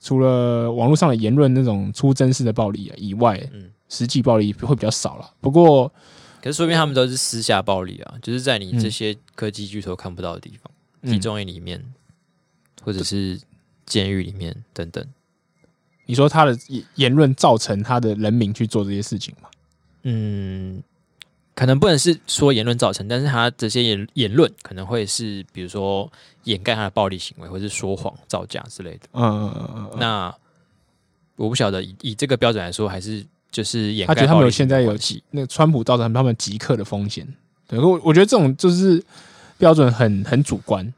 [0.01, 5.31] 除了网络上的言论那种出真式的暴力以外，嗯，实际暴力会比较少了。
[5.39, 5.91] 不过。
[6.43, 11.79] 可是说明他们都是私下暴力啊，就是在你这些科技巨头看不到的地方，集中营里面，
[12.81, 13.39] 或者是
[13.85, 15.05] 监狱里面等等。
[16.07, 16.57] 你说他的
[16.95, 19.49] 言论造成他的人民去做这些事情吗？
[20.01, 20.81] 嗯，
[21.61, 26.11] 可能不能是说言论造成，但是他这些言言论可能会是，比如说
[26.45, 29.01] 掩盖他的暴力行为，或是说谎、造假之类的。
[29.11, 29.99] 嗯嗯嗯嗯。
[29.99, 30.35] 那
[31.35, 33.23] 我不晓得以以这个标准来说，还是。
[33.51, 37.27] 就是掩盖他觉得他们有现在有极那个川普造成他们极客的风险，
[37.67, 39.03] 对，我我觉得这种就是
[39.57, 40.93] 标准很很主观，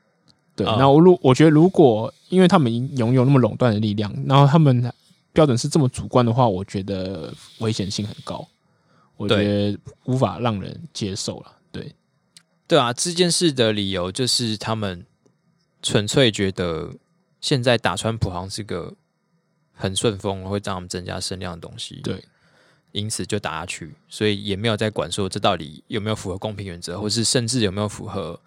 [0.55, 0.63] 对。
[0.67, 4.87] 然后我如我觉得如果因为他们拥有那么垄断的力量，然后他们
[5.31, 8.47] 标准是这么主观的话，我觉得危险性很高，
[9.17, 11.57] 我觉得无法让人接受了。
[11.71, 11.93] 对，
[12.67, 15.05] 对啊，这件事的理由就是他们
[15.81, 16.93] 纯粹觉得
[17.41, 18.93] 现在打川普好像是个
[19.73, 22.23] 很顺风，会让他们增加声量的东西，对。
[22.91, 28.39] 因此就打下去，所以也没有在管说这到底有没有符合公平原则，或是甚至有没有符合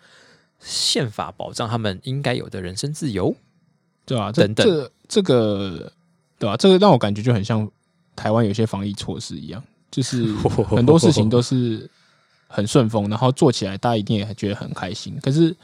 [0.60, 3.34] 宪法保障他们应该有的人身自由，
[4.04, 5.92] 对啊，等等，这这个
[6.38, 7.68] 对啊，这个让我感觉就很像
[8.14, 10.26] 台湾有些防疫措施一样，就是
[10.68, 11.88] 很多事情都是
[12.48, 15.16] 很顺风，然后做起来大家一定也觉得很开心。
[15.22, 15.54] 可是，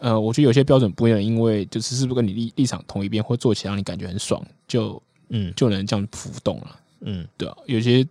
[0.00, 6.76] 呃，我觉得有些标准不一样因为就是是不是跟你立立场同一边，或做起来让你感觉很爽，就嗯就能这样浮动了。
[7.02, 8.06] 嗯，对啊，有些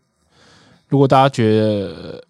[0.88, 2.24] 如果大家觉得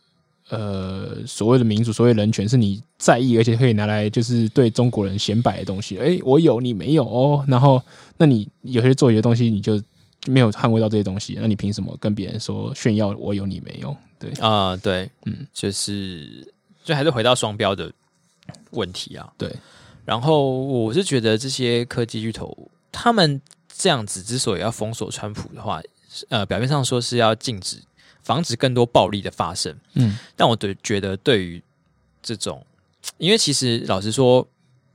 [0.49, 7.81] 呃所谓的民主、所谓人权是你在意，而且可以拿来就是对中国人显摆的东西，哎，我有你没有哦，然后
[8.17, 9.81] 那你有些做一些东西你就
[10.27, 13.95] 没有捍卫到这些东西，那你凭什么跟别人说炫耀我有你没有？
[14.19, 16.53] 对啊、呃，对，嗯，就是
[16.83, 17.91] 就还是回到双标的
[18.71, 19.31] 问题啊。
[19.37, 19.49] 对，
[20.03, 23.41] 然后我是觉得这些科技巨头他们
[23.73, 25.81] 这样子之所以要封锁川普的话，
[26.27, 27.81] 呃，表面上说是要禁止、
[28.21, 31.63] 防止更多暴力的发生，嗯，但我对觉得对于
[32.21, 32.65] 这种，
[33.17, 34.47] 因为其实老实说。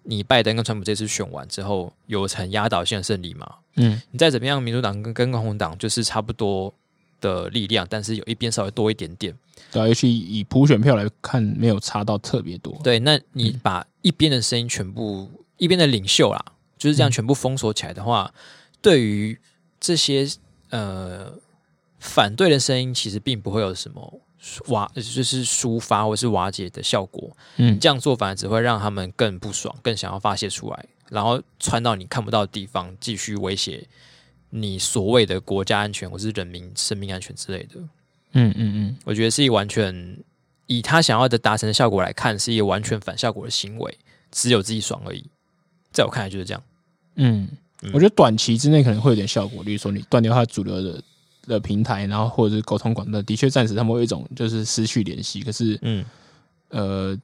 [0.04, 3.46] 你拜登跟川普这次选完之后，有成压倒性的胜利吗？
[3.76, 6.72] 嗯，你再怎么样，民主党跟跟共和党就是差不多
[7.20, 9.34] 的力量，但是有一边稍微多一点点。
[9.72, 12.78] 对啊，尤其以普选票来看，没有差到特别多。
[12.84, 16.44] 对，那你把一边的声音全部，嗯、一边的领袖啦，
[16.78, 18.40] 就是这样全部封锁起来的话，嗯、
[18.80, 19.38] 对于
[19.80, 20.28] 这些
[20.70, 21.32] 呃
[21.98, 24.20] 反对的声音，其实并不会有什么。
[24.68, 33.86] 瓦就是抒发或是瓦解的效果，嗯，这样做反而只会让他们更不爽，更想要发泄出来，然后窜到你看不到的地方，继续威胁
[34.50, 37.80] 你所谓的国家安全或是人民生命安全之类的。
[38.32, 40.18] 嗯嗯嗯，我觉得是一完全
[40.66, 43.98] 以他想要的达成的效果来看，是一个完全反效果的行为，
[44.30, 45.24] 只有自己爽而已。
[45.92, 46.62] 在我看来就是这样。
[47.16, 47.48] 嗯，
[47.82, 51.02] 嗯，我觉得短期之内可能会有点效果，例如说你断掉他主流的。
[51.46, 55.40] 的平台，然后或者是沟通管道，的确暂时他们会有一种就是失去联系。
[55.42, 56.04] 可是，嗯，
[56.70, 57.18] 呃，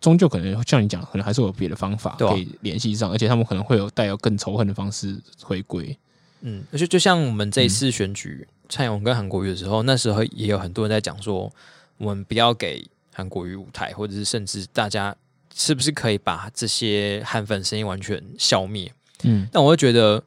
[0.00, 5.96] 终究可能像你讲，可能还是有别的方法可以联系上，啊、而且他们可能会有带有更仇恨的方式回归。
[6.42, 11.52] 嗯，而且就像我们这一次选举蔡英文跟韩国瑜的时候，那时候也有很多人在讲说，
[11.96, 15.16] 我们不要给韩国瑜舞台，或者是甚至大家
[15.54, 18.92] 是不是可以把这些韩粉声音完全消灭？
[19.24, 20.22] 嗯，但我会觉得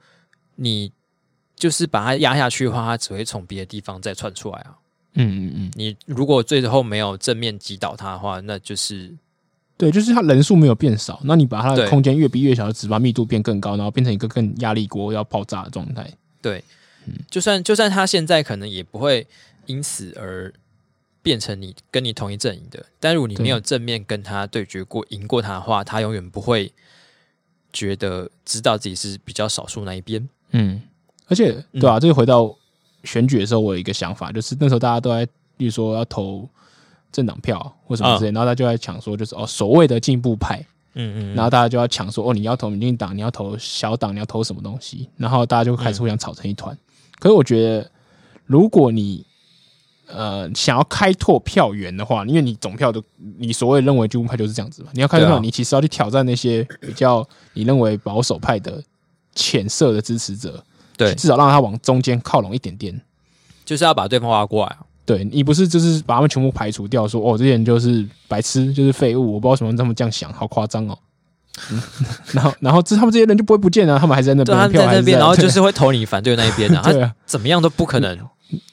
[0.56, 0.92] 你。
[1.62, 4.76] 就是把它压下去的话，它只会从别的地方再窜出来啊。
[5.14, 9.14] 嗯嗯嗯，你如果最后没有正面击倒它的话，那就是
[9.78, 11.22] 对，就是它人数没有变少。
[11.24, 16.12] 那你把它的空间越逼越小，只把密度变更高，然后变成一个更压力锅要爆炸的状态。
[16.42, 16.64] 对，
[17.06, 19.28] 嗯，就算就算他现在可能也不会
[19.68, 20.52] 因此而
[21.22, 26.74] 变成你跟你同一阵营的，但如果你没有正面跟他对决过、赢过他的话，他永远不会
[27.72, 30.28] 觉得知道自己是比较少数那一边。
[30.54, 30.82] 嗯。
[31.32, 32.54] 而且，对啊，这个回到
[33.06, 36.46] 选举的时候，我有一个想法，就是那时候大家都在，比如说要投
[37.10, 40.60] 政党票或什么之类，然后他就在抢说，就是哦，所谓的进步派，
[40.96, 46.78] 嗯嗯，然后大家就要抢说，哦，你要投民进党，你要投小党，你要投什么东西，然后大家就开始互相吵成一团。
[47.18, 47.90] 可是我觉得，
[48.46, 49.26] 如果你
[50.08, 53.02] 呃想要开拓票源的话，因为你总票的，
[53.38, 58.84] 你所谓认为进步派就是这样子嘛，你要开拓票，你其实要去挑战那些比较你认为保守派的
[59.34, 60.62] 浅色的支持者。
[61.02, 63.02] 对，至少让他往中间靠拢一点点，
[63.66, 64.76] 就是要把对方挖过来。
[65.04, 70.98] 对，你不是就是把他们全部排除掉，说哦，这些人就是白痴，就是废物，我不知道为什么他们这样想，好夸张哦。
[71.72, 71.82] 嗯、
[72.32, 76.82] 然后，然后这他们这些人就不会不见啊，他们还在那边，他们在那边，然后就是会投你反对那一边啊。
[76.90, 78.16] 对啊，怎么样都不可能。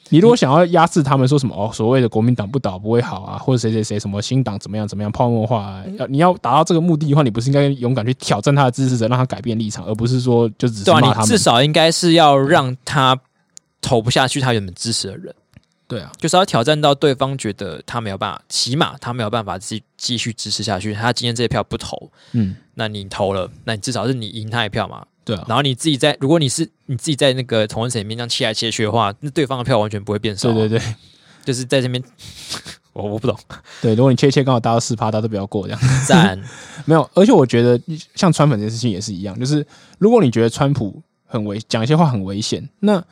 [0.09, 11.13] 你如果想要压制他们，说什么哦，所谓的国民党不倒不会好啊，或者谁谁谁什么新党怎么样怎么样泡沫化，要你要达到这个目的的话，你不是应该勇敢去挑战他的支持者，让他改变立场，而不是说就只是骂他们。
[11.13, 13.17] 对啊，你至少应该是要让他
[13.81, 15.33] 投不下去他原本支持的人。
[15.87, 20.93] 对啊，就是要挑战到对方觉得他没有办法，起码他没有办法自己继续支持下去。
[20.93, 25.05] 他今天这一票不投，嗯，那你投了，那你至少是你赢他一票嘛。
[25.29, 30.51] 对啊，然后你自己在，如果你是你自己在那个同温层里面这样切来切去的话，那对方的票完全不会变少。
[30.51, 30.95] 对对对，
[31.45, 32.03] 就是在这边，
[32.93, 33.37] 我我不懂。
[33.79, 35.79] 对，如果你切切刚好达到四趴，大家都不要过这样。
[36.07, 36.41] 赞，
[36.85, 37.07] 没有。
[37.13, 37.79] 而且我觉得
[38.15, 39.63] 像川粉这件事情也是一样，就是
[39.99, 43.03] 如果你觉得川普很危，讲一些话很危险，那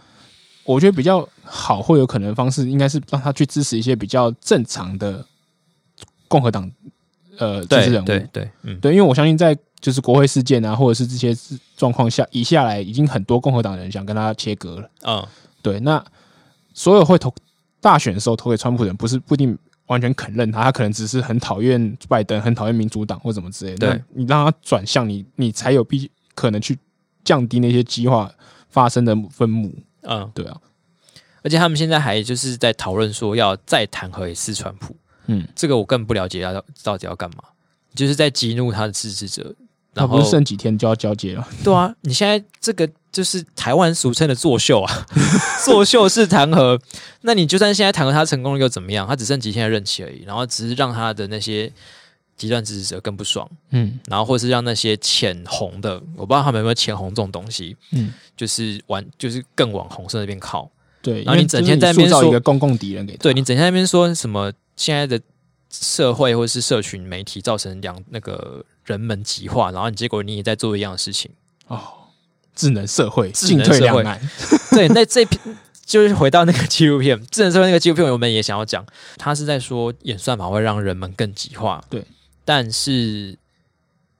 [0.64, 5.24] 我觉得比较好会有可能的方式，应该是让他去支持一些比较正常的
[6.28, 6.72] 共和党
[7.38, 8.06] 呃政治人物。
[8.08, 9.56] 对对对，嗯，对，因为我相信在。
[9.80, 11.36] 就是国会事件啊，或者是这些
[11.76, 14.90] 状况下，一下来已经很多共和党人想跟他切割了。
[15.04, 15.28] 嗯，
[15.62, 15.80] 对。
[15.80, 16.04] 那
[16.74, 17.34] 所有会投
[17.80, 23.92] 大选的时候投给川普的人，不是不一定完全肯认他，他可能只是很讨厌拜登，很讨厌民主党或什么之类的。
[23.92, 26.78] 对，你让他转向你，你才有必可能去
[27.24, 28.32] 降低那些激化
[28.70, 29.74] 发生的分母。
[30.02, 30.60] 嗯，对啊。
[31.44, 34.96] 而且他们现在还就是在讨论说要再弹劾一次川普。
[35.28, 37.44] 嗯，这个我更不了解，他到底要干嘛？
[37.94, 39.56] 就是在激怒他的支持者。
[39.98, 41.48] 那不是剩几天就要交接了？
[41.64, 45.06] 对啊，你现在这个就是台湾俗称的作秀啊，
[45.66, 46.80] 作秀式弹劾。
[47.22, 49.08] 那你就算现在弹劾他成功了又怎么样？
[49.08, 51.72] 他只剩几天的任期而已，然后只是让他的那些
[52.38, 60.70] 极端支持者更不爽，嗯，然后或是让那些浅红的，我不知道他们有没有浅红这种东西，嗯，就是往就是更往红色那边靠。
[61.02, 65.20] 对，然后你整天在那边说一个公共敌人给他，对，你整天在那边说什么现在的
[65.72, 68.64] 社会或是社群媒体造成两那个。
[68.88, 71.30] 人们极化，然后你结果你也在做一样的事情
[71.68, 71.80] 哦。
[72.56, 74.20] 智能社会，进退两难。
[74.74, 75.40] 对，那这篇
[75.86, 78.84] 就是回到那个纪录片， 智能社会那个纪录片，我们也想要讲，
[79.16, 81.84] 他是在说演算法会让人们更极化。
[81.88, 82.04] 对，
[82.44, 83.38] 但是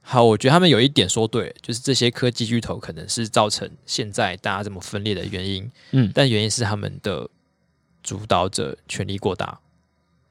[0.02, 5.72] 好，我觉得他们有一点说对，就是这些科技巨头可能是造成现在大家这么分裂的原因。
[5.90, 7.28] 嗯，但原因是他们的
[8.04, 9.60] 主导者权力过大。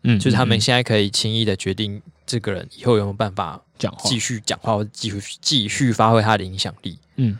[0.04, 6.98] 嗯，就是他们现在可以轻易的决定这个人以后有没有办法讲话，继续讲话，或者继续继续发挥他的影响力。
[7.16, 7.38] 嗯。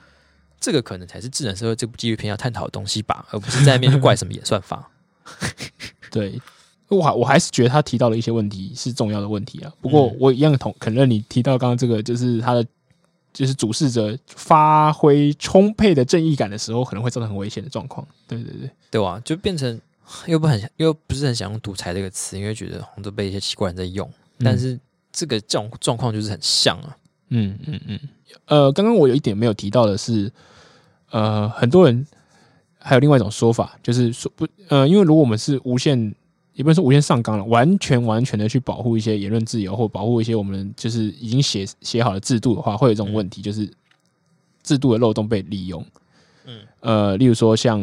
[0.59, 4.91] 这个可能才是智能社会这部纪录片要探讨的东西吧， 而不是在那边怪什么演算法。
[6.11, 6.41] 对，
[6.89, 9.72] 我还我还是觉得他提到了一些问题是重要的问题啊。
[9.80, 12.66] 不过我一样同肯认你提到刚刚这个，就是他的
[13.32, 18.05] 就是主事者发挥充沛的正义感的时候，可能会造成很危险的状况。
[18.26, 19.78] 对对对，对啊，就变成
[20.24, 24.11] 又不很又不是很想用独裁这个词，因为觉得好像都被一些奇怪人在用。
[24.39, 24.80] 但是
[25.17, 26.97] 这个这种状况就是很像啊。
[27.31, 28.01] 嗯嗯嗯。
[28.45, 30.31] 呃，刚刚我有一点没有提到的是。
[31.11, 32.05] 呃，很多人
[32.79, 35.97] 还有另外一种说法，就是说不，呃，因为如果我们是无限，
[36.53, 43.71] 也不能说无限上纲了，完全完全的去保护一些言论自由，或保护一些我们就是已经写写好的制度的话，会有这种问题，就是
[44.64, 45.83] 制度的漏洞被利用。
[46.45, 47.81] 嗯，呃，例如说像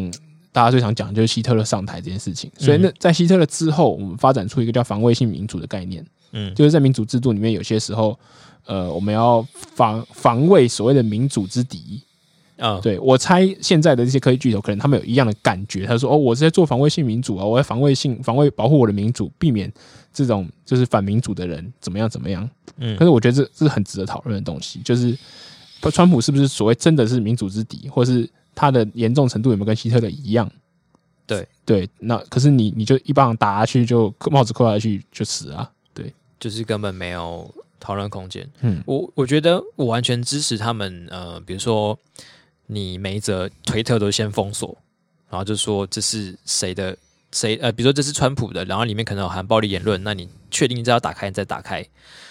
[0.52, 6.06] 大家最常讲就是希特勒上台这件事情，所以那在希特勒之后，我们发展出一个叫防卫性民主的概念。
[6.34, 8.20] 嗯，就是在民主制度里面，有些时候，
[8.66, 9.42] 呃，我们要
[9.76, 12.02] 防防卫所谓的民主之敌。
[12.58, 15.86] 啊，对，我猜现在的这些科技巨头可能他们有一样的感觉。
[15.88, 19.72] 他说：“哦，我是在做防卫性民主啊，我在防卫性防卫保护我的民主，避免
[20.14, 25.18] 这种就是反民主的人怎么样怎么样。”嗯，可是我觉得这这是很值得讨论的东西，就是
[25.92, 30.50] 川普是不是所谓真的是民主之敌，或是他的严重程度有没有跟希特勒一样？
[31.26, 35.70] 对对，那可是你你就一棒打下去就帽子扣下去就死啊？
[36.44, 38.50] 对，就是根本没有讨论空间。
[38.62, 41.08] 嗯，我我觉得我完全支持他们。
[41.10, 41.98] 呃，比如说。
[42.66, 44.76] 你每一则推特都先封锁，
[45.30, 46.98] 然后就说这是谁的
[47.34, 51.86] 谁呃，比如说这是川普的，然后里面可能有含暴力言论，那你确定这要打开你再打开，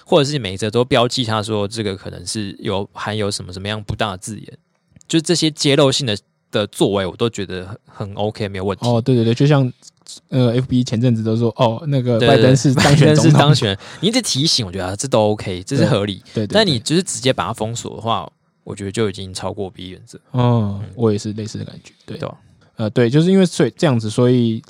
[0.07, 4.59] 或者是你每一则都标记他说这个可能是有含有什么什么样不当的字眼，
[5.07, 6.19] 就是这些揭露性的
[6.51, 8.89] 的作为，我都觉得很很 OK，没有问题。
[8.89, 9.71] 哦，对对对，就像
[10.29, 16.23] 呃，FB 前阵子都说哦，那个拜登是当选总统，是当选，你一直提醒，我觉得、啊、这都 OK，这是合理。
[16.35, 18.31] 对，对，对，对，但你就是直接把它封锁的话。
[18.65, 20.17] 我觉得就已经超过 B 原则。
[20.33, 21.93] 嗯，我也是类似的感觉。
[22.07, 22.29] 对，对？
[22.77, 24.63] 呃，对，就是因为所以这样子，所以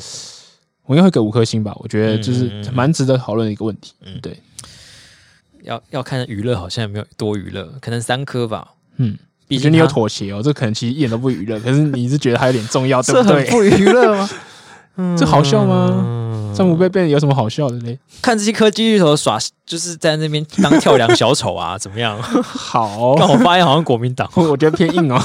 [0.86, 1.76] 我应该会给五颗星吧。
[1.78, 3.92] 我觉得就是蛮值得讨论的一个问题。
[4.00, 4.34] 嗯，对。
[5.62, 8.72] 要要看娱乐，好像也没有多娱乐，可能三颗吧。
[8.96, 9.14] 嗯，
[9.48, 13.44] 你觉得你有妥协哦，这可能其实一点都不娱乐，可是你是觉得还有点重要， 对不对？
[13.50, 14.26] 不娱乐吗？
[14.96, 16.52] 嗯，这好笑吗？
[16.54, 17.98] 川普被变有什么好笑的嘞？
[18.20, 22.20] 看这些科技巨头耍，就是在那边当跳梁小丑啊， 怎么样？
[22.22, 25.18] 好，但我发现好像国民党， 我觉得偏硬哦。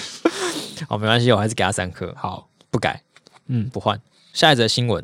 [0.86, 2.14] 好，没关系，我还是给他三颗。
[2.14, 3.02] 好，不改，
[3.46, 3.98] 嗯，不换。
[4.34, 5.02] 下一则新闻，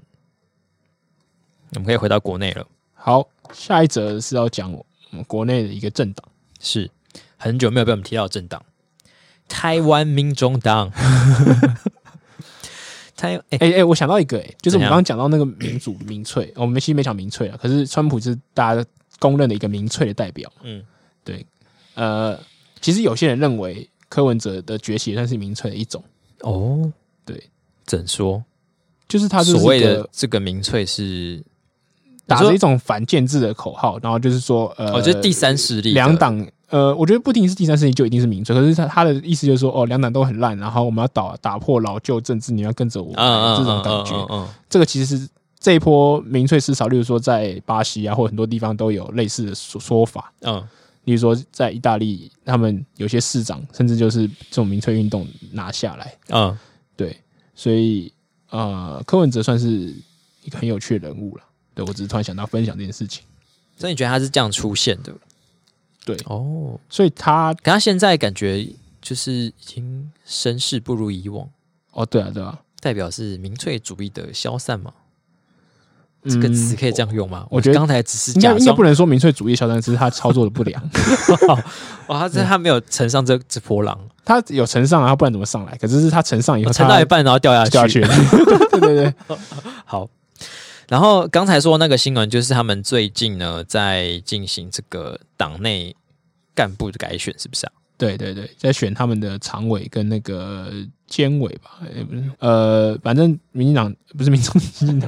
[1.74, 2.66] 我们可以回到国内了。
[2.92, 6.22] 好，下一则是要讲我们国内的一个政党，
[6.60, 6.90] 是
[7.38, 8.62] 很久没有被我们提到的政党——
[9.48, 10.92] 台湾民众党。
[13.28, 18.84] 哎哎哎，我想到一个哎、欸，就是我们刚刚讲到那个民主民粹， 我们其实没讲民粹啊，可是川普是大家
[19.18, 20.50] 公认的一个民粹的代表。
[20.62, 20.82] 嗯，
[21.24, 21.44] 对，
[21.94, 22.38] 呃，
[22.80, 26.02] 其实有些人认为柯文哲的崛起也算是民粹的一种。
[26.40, 26.90] 哦，
[27.24, 27.42] 对，
[27.84, 28.42] 怎说？
[29.08, 31.42] 就是他是所谓的这个民粹是
[32.26, 36.46] 打着一种反建制的口号，然后就是说，呃，哦，就是第三势力两党。
[36.70, 43.12] 呃，我觉得不一定是第三势力就一定是民粹，可是他他的意思就是说，哦，两党都很烂，然后我们要打打破老旧政治，你要跟着我，
[43.58, 44.14] 这种感觉。
[44.30, 50.32] 嗯，这个其实是这一波民粹思潮，例如说在巴西啊，或很多地方都有类似的说说法。
[50.42, 50.64] 嗯，
[51.04, 56.14] 例如说在意大利，他们有些市长甚至就是这种民粹运动拿下来。
[56.28, 56.56] 嗯，
[56.96, 57.16] 对，
[57.54, 58.12] 所以
[58.50, 59.92] 呃，柯文哲算是
[60.44, 61.42] 一个很有趣的人物了。
[61.74, 63.24] 对，我只是突然想到分享这件事情。
[63.76, 65.12] 所以你觉得他是这样出现的？
[66.14, 68.66] 对哦，所以他，可他现在感觉
[69.00, 71.48] 就是已经声势不如以往
[71.92, 72.04] 哦。
[72.06, 74.92] 对啊，对啊，代表是民粹主义的消散嘛？
[76.24, 77.46] 这个词可以这样用吗？
[77.48, 80.82] 我觉得刚才只是应该应该不能说民粹主义消散，只是他操作的不良。
[82.06, 85.74] 哦，他这他没有乘上这这波浪，他有乘上啊，他不然怎么上来？
[85.78, 88.36] 可是是他乘上以后，乘到一半然后掉下去，掉下去。
[88.72, 89.14] 对 对对，
[89.86, 90.08] 好。
[90.88, 95.94] 然后刚才说那个新闻，就是他们最近呢在进行这个党内
[96.54, 97.72] 干部的改选，是不是啊？
[97.98, 100.72] 对对对，在选他们的常委跟那个
[101.06, 105.00] 监委吧，也不是，呃，反正民进党不是民众民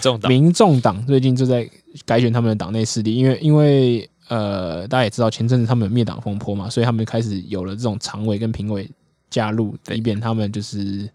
[0.00, 1.68] 众党，民众党最近就在
[2.06, 8.90] 改选他们的党内势力，因为因为呃，大家也知道前阵子他们有灭党风波嘛，所以他们开始有了这种常委跟评委
[9.28, 11.08] 加入，以便他们就是。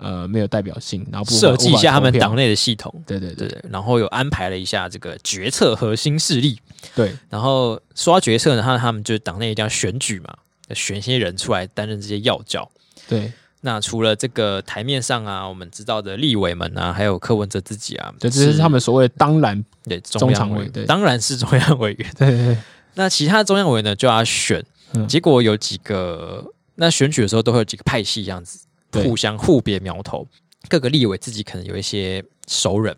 [0.00, 6.58] 呃没有代表性，然后设计一下他们党内的系统，对对对，对，然后有安排了一下这个决策核心势力，
[6.94, 10.34] 对，然后说到决策呢，他他们就党内一定要选举嘛，
[10.74, 12.70] 选一些人出来担任这些要角，
[13.08, 13.32] 对。
[13.62, 22.56] 那除了这个台面上啊，我们知道的立委们啊，还有柯文哲自己啊，这只是他们所谓当然对中央委，对，当然是中央委员， 对。
[22.94, 26.42] 那其他中央委员呢，就要选，嗯、结果有几个，
[26.76, 28.60] 那选举的时候都会有几个派系这样子，
[28.92, 30.26] 互相互别苗头，
[30.68, 32.96] 各个立委自己可能有一些熟人，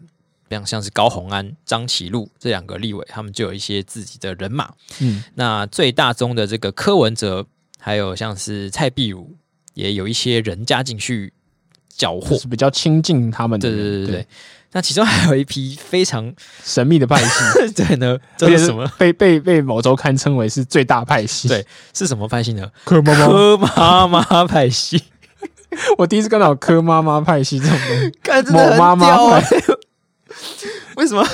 [0.50, 7.46] 像像是高虹安、张启禄这两个立委，他们就有一些自己的人马，嗯，那最大宗的这个柯文哲，
[7.78, 9.36] 还有像是蔡壁如。
[9.74, 11.32] 也有一些人加进去
[11.88, 13.70] 搅和，是比较亲近他们的。
[13.70, 14.26] 对对对对，对，
[14.72, 16.30] 那其中还有一批非常
[16.62, 18.86] 神秘的派系， 对呢，这是什么？
[18.98, 21.48] 被被被某周刊称为是最大派系。
[21.48, 22.70] 对，是什么派系呢？
[22.84, 25.02] 柯妈妈柯妈妈派系。
[25.98, 29.44] 我第一次看到柯妈妈派系这种东西， 某妈妈派。
[30.96, 31.26] 为什么？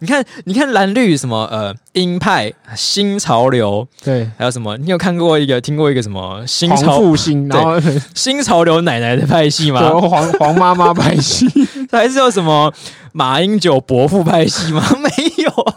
[0.00, 4.76] 你看，你看蓝绿什么呃，鹰派新潮流，对，还有什么？
[4.78, 7.78] 你有看过一个、听过一个什么新潮复兴，然后
[8.14, 9.80] 新潮流奶奶的派系吗？
[10.00, 11.46] 黄黄妈妈派系，
[11.92, 12.72] 还是有什么
[13.12, 14.82] 马英九伯父派系吗？
[14.98, 15.10] 没
[15.44, 15.75] 有。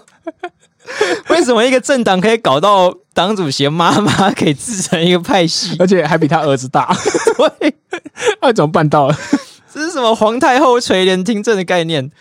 [1.29, 6.95] 为什么一个政党可以搞到党主席妈妈可以自成一个派系， 而且还比他儿子大？
[7.59, 7.73] 对，
[8.41, 9.17] 那怎么办到了？
[9.73, 12.11] 这是什么皇太后垂帘听政的概念？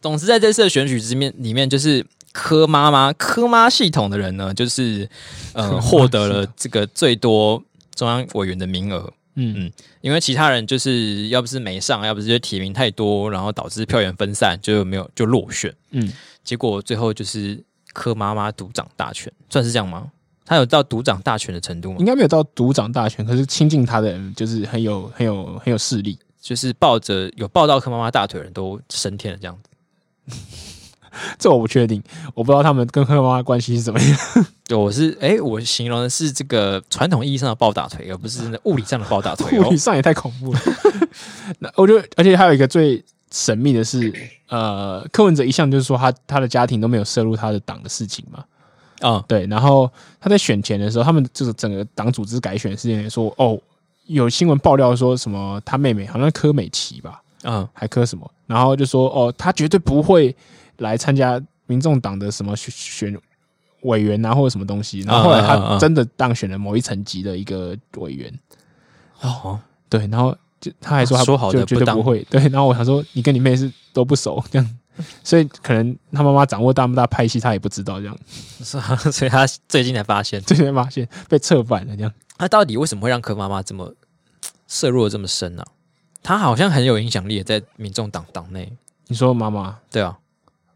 [0.00, 5.08] 总之，在这次的选举之面里面，就是柯妈妈、柯妈系统的人呢，就是
[5.52, 7.62] 呃，获得了这个最多
[7.94, 9.12] 中央委员的名额。
[9.36, 15.72] 嗯嗯，因为其他人就是要不是没上，要不是就提名太多，然后导致票源分散，就没有就落选。
[15.92, 16.12] 嗯，
[16.42, 17.62] 结果最后就是
[17.92, 20.06] 柯妈妈独掌大权，算是这样吗？
[20.44, 21.96] 他有到独掌大权的程度吗？
[22.00, 30.36] 应该没有到独掌大权，可是亲近他的人就是很有、很有、很有势力，就是抱着有抱到柯妈妈大腿的人都升天了这样子。
[31.38, 32.00] 这我不确定，
[32.34, 34.18] 我不知道他们跟柯妈妈关系是怎么样。
[34.64, 39.58] 对，我是哎、欸，我形容的是这个传统意义上的抱大腿，而不是物理上的抱大腿。
[39.58, 40.60] 物理上也太恐怖了。
[41.58, 44.12] 那我觉得，而且还有一个最神秘的是，
[44.48, 48.44] 呃，柯文哲一向就是说他他的家庭都没有涉入他的党的事情嘛。
[49.00, 49.46] 啊、嗯，对。
[49.46, 53.58] 然后他在选前的时候，他们就是整个党组织改选事件说，哦，
[54.06, 57.22] 有新闻爆料说什么他妹妹好像柯美琪吧。
[57.44, 58.30] 嗯，还柯什么？
[58.46, 60.34] 然后就说哦，他绝对不会
[60.78, 63.20] 来参加民众党的什么选选
[63.82, 65.00] 委员啊，或者什么东西。
[65.00, 68.30] 然后后来他真的当选了某一层级的一个委员。
[69.22, 69.58] 哦，
[69.88, 72.22] 对，然后就他还说他说好的绝对不会。
[72.30, 74.78] 对，然后我想说，你跟你妹是都不熟这样，
[75.24, 78.18] 所以可能他妈妈掌握大不大派系，他也不知道这样。
[78.62, 82.12] 是啊， 所以他最近才发现，最近才发现被策反了这样。
[82.36, 83.94] 他到底为什么会让柯妈妈这么
[84.66, 85.68] 涉入的这么深呢、啊？
[86.22, 88.70] 他好像很有影响力，在民众党党内。
[89.06, 89.78] 你说妈妈？
[89.90, 90.18] 对啊，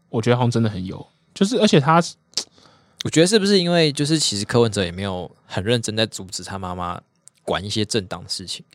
[0.09, 2.01] 我觉得好像真的很有，就是而且他，
[3.05, 6.99] 我觉得是不是因为就是其实柯文哲也没有很认真在阻止他妈妈
[7.43, 8.65] 管一些政党的事情，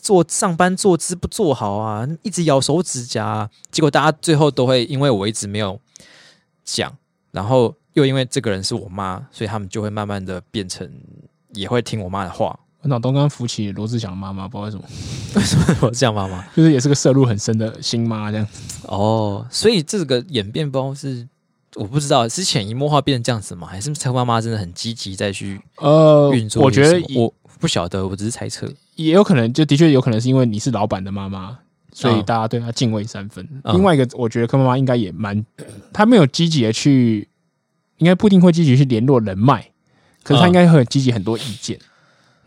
[0.00, 5.78] 做上班坐姿不坐好啊，一直咬手指甲啊，结果大家最后都会因为我一直没有
[6.64, 6.96] 讲，
[7.32, 10.90] 然后又因为这个人是我妈，所以他们就会慢慢的变成
[11.54, 12.58] 也会听我妈的话。
[12.80, 14.84] 我脑中刚浮起罗志祥的妈妈，不知道为什么？
[15.34, 18.46] 为什么罗志祥妈妈就是也是个涉入很深的新妈这样
[18.84, 21.26] 哦，所以这个演变包是
[21.74, 23.66] 我不知道是潜移默化变成这样子吗？
[23.66, 26.62] 还是蔡妈妈真的很积极再去呃运作？
[26.62, 31.58] 我觉得我不晓得，我只是猜测，也有可能，就的确有可能是因为你是老板的妈妈，
[31.92, 33.46] 所以大家对她敬畏三分。
[33.64, 35.44] 嗯、另外一个，我觉得柯妈妈应该也蛮，
[35.92, 37.28] 她没有积极的去，
[37.98, 39.70] 应该不一定会积极去联络人脉，
[40.22, 41.76] 可是她应该会积极很多意见。
[41.78, 41.86] 嗯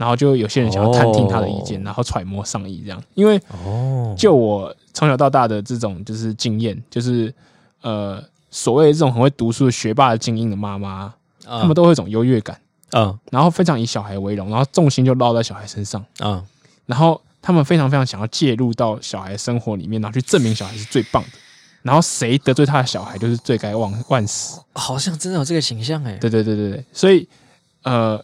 [0.01, 2.99] 然后就有些人想要探听他的意见，然后揣摩上意这样。
[3.13, 3.39] 因为
[4.17, 7.31] 就我从小到大的这种就是经验，就是
[7.81, 11.13] 呃所谓这种很会读书的学霸的精英的妈妈，
[11.45, 12.59] 他们都会有一种优越感，
[12.91, 16.43] 嗯，然后非常以小孩为荣，然后重心就落在小孩身上，嗯，
[16.85, 21.29] 然后他们非常非常想要介入到小孩生活里面，然后去证明小孩是最棒的，
[21.81, 27.27] 然后谁得罪他的小孩就是罪该万万死，好像真的有这个形象哎，对对对对对，所以
[27.83, 28.23] 呃。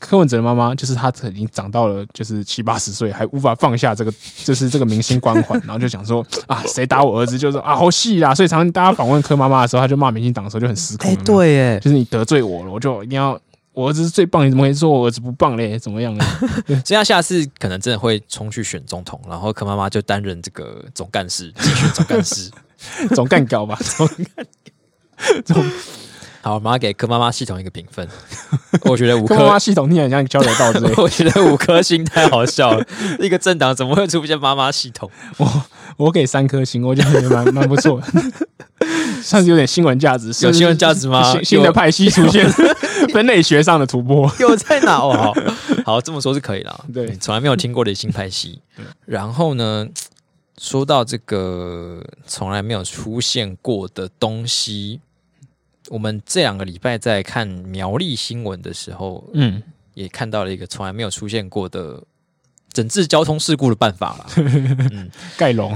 [0.00, 4.12] 柯文哲的妈妈就是她，已经长到了就是七八十岁，还无法放下这个，
[4.44, 8.34] 就是这个明星光环， 然后就想说啊，谁打我儿子，就是啊，好戏啦。
[8.34, 11.10] 所以常常大家访问柯妈妈的时候，他就骂明星党的时候就很失控。
[11.10, 13.40] 哎，对，哎，就是你得罪我了，我就一定要
[13.74, 15.78] 我儿子是最棒，你怎么可以说我儿子不棒嘞？
[15.78, 16.24] 怎么样呢？
[16.86, 22.50] 所以他下次可能真的会冲去选总统，然后柯妈妈就担任这个总干事，竞选总干事，
[23.14, 24.46] 总干搞吧， 总干
[25.44, 25.64] 总。
[26.40, 28.06] 好，马上给柯妈妈系统一个评分。
[28.82, 29.34] 我觉得五颗。
[29.34, 30.92] 柯妈妈系统听起来像交流道之类。
[30.98, 32.86] 我觉得五颗星太好笑了。
[33.18, 35.10] 一个政党怎么会出现妈妈系统？
[35.38, 35.64] 我
[35.96, 37.98] 我给三颗星，我觉得蛮蛮不错，
[39.22, 40.26] 算是有点新闻价值。
[40.44, 41.34] 有新闻价值吗？
[41.42, 42.46] 新的派系出现，
[43.12, 44.98] 分类学上的突破 有在哪？
[44.98, 45.34] 哦，好，
[45.84, 46.84] 好，这么说是可以了。
[46.92, 48.60] 对，从来没有听过的新派系。
[49.04, 49.88] 然后呢，
[50.58, 55.00] 说到这个从来没有出现过的东西。
[55.90, 62.02] 我们这两个礼拜在看苗栗新闻的时候，嗯，也看到了一个从来没有出现过的
[62.74, 64.26] 整治交通事故的办法了。
[64.92, 65.08] 嗯，
[65.38, 65.74] 盖龙，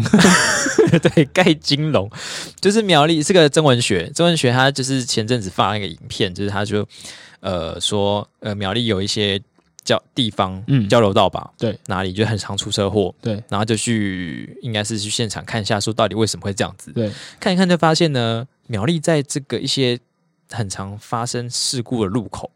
[1.00, 2.10] 对，盖金龙，
[2.60, 6.86] 就是苗栗是个曾文学，曾文学他就是前阵子发了一个影片，就是他就
[7.40, 9.40] 呃说呃苗栗有一些
[9.84, 10.86] 交地方嗯。
[10.88, 18.46] 交流道吧，对，哪里就很常出车祸，对，然后就去应该是去现场看一下，说到底为什么会这样子，对，看一看就发现呢。
[18.70, 19.98] 苗栗在这个一些
[20.50, 22.50] 很常发生事故的路口，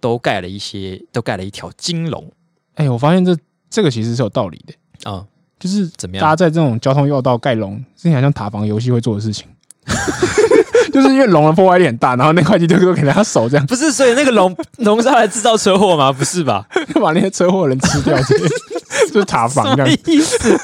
[0.00, 2.32] 都盖了一些，都盖了一条金龙。
[2.76, 3.36] 哎、欸，我发现这
[3.72, 5.26] 这个其实是有道理的啊、嗯，
[5.58, 6.22] 就是怎么样？
[6.22, 9.46] 大家在这种交通要道盖龙，是很像塔防游戏会做的事情，
[10.92, 13.66] 就是因为龙的破坏力很大，然后那块地就都给他守这样。
[13.66, 16.12] 不是，所以那个龙龙是要来制造车祸吗？
[16.12, 16.66] 不是吧？
[17.00, 18.16] 把那些车祸人吃掉，
[19.10, 19.90] 就是塔防这样。
[19.90, 20.58] 什么意思？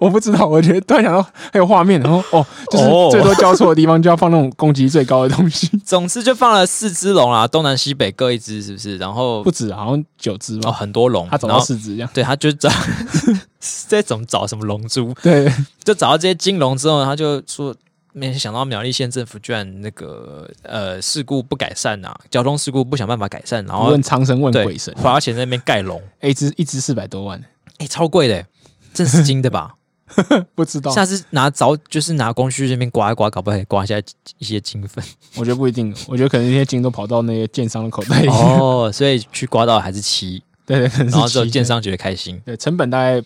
[0.00, 1.22] 我不知道，我觉得突然想到
[1.52, 5.68] 还有画面，然后哦，就是最多交错的地方就要放那种攻击最高的东西。
[5.84, 8.96] 总之就放了四只龙啊，东南西北各一只，是不是？
[8.98, 10.70] 然后不止，好像九只吧？
[10.70, 12.10] 哦，很多龙，他找到四只这样。
[12.14, 12.70] 对，他就找
[13.88, 15.14] 这种找什么龙珠？
[15.22, 15.52] 对，
[15.84, 17.74] 就找到这些金龙之后，他就说
[18.12, 27.38] 没想到苗栗县政府居然那个呃事故不改善啊，交通事故不想办法改善，然后问苍生问鬼神，花钱在那边盖龙，一只一只四百多万，
[27.78, 28.44] 哎、欸，超贵的。
[28.92, 29.74] 这是金的吧？
[30.54, 30.92] 不知道。
[30.92, 33.96] 下次拿凿，就是拿工具这边刮一刮，搞不好可以刮下
[34.38, 35.02] 一些金粉。
[35.36, 38.28] 我觉得不一定，我觉得可能那些金都跑到那些建商的口袋里。
[38.28, 42.38] 哦，所以去刮到还是七， 对对，然后之后建商觉得开心。
[42.44, 43.22] 对，成本大概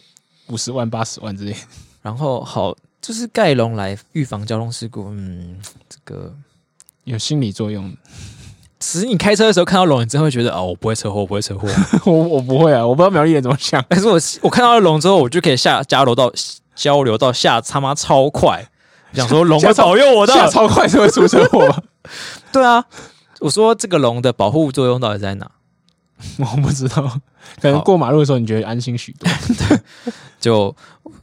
[0.46, 1.56] 五十万、八十万之类。
[2.02, 5.08] 然后好，就是盖龙来预防交通事故。
[5.08, 5.58] 嗯，
[5.88, 6.32] 这个
[7.02, 7.92] 有心理作用。
[8.78, 11.66] 其实你开车的时候看到龙，你真会觉得哦，我不会车祸，我不会车祸。
[12.04, 13.82] 我我不会啊，我不知道苗栗人怎么想。
[13.88, 16.30] 但是我我看到了龙之后，我就可以下交流道
[16.74, 18.68] 交流到下他妈超快，
[19.14, 21.82] 想说龙会保佑我的，下超快就会出车祸。
[22.52, 22.84] 对啊，
[23.40, 25.50] 我说这个龙的保护作用到底在哪？
[26.38, 27.02] 我不知道，
[27.62, 29.26] 可能过马路的时候你觉得安心许多。
[29.68, 29.78] 对，
[30.38, 30.76] 就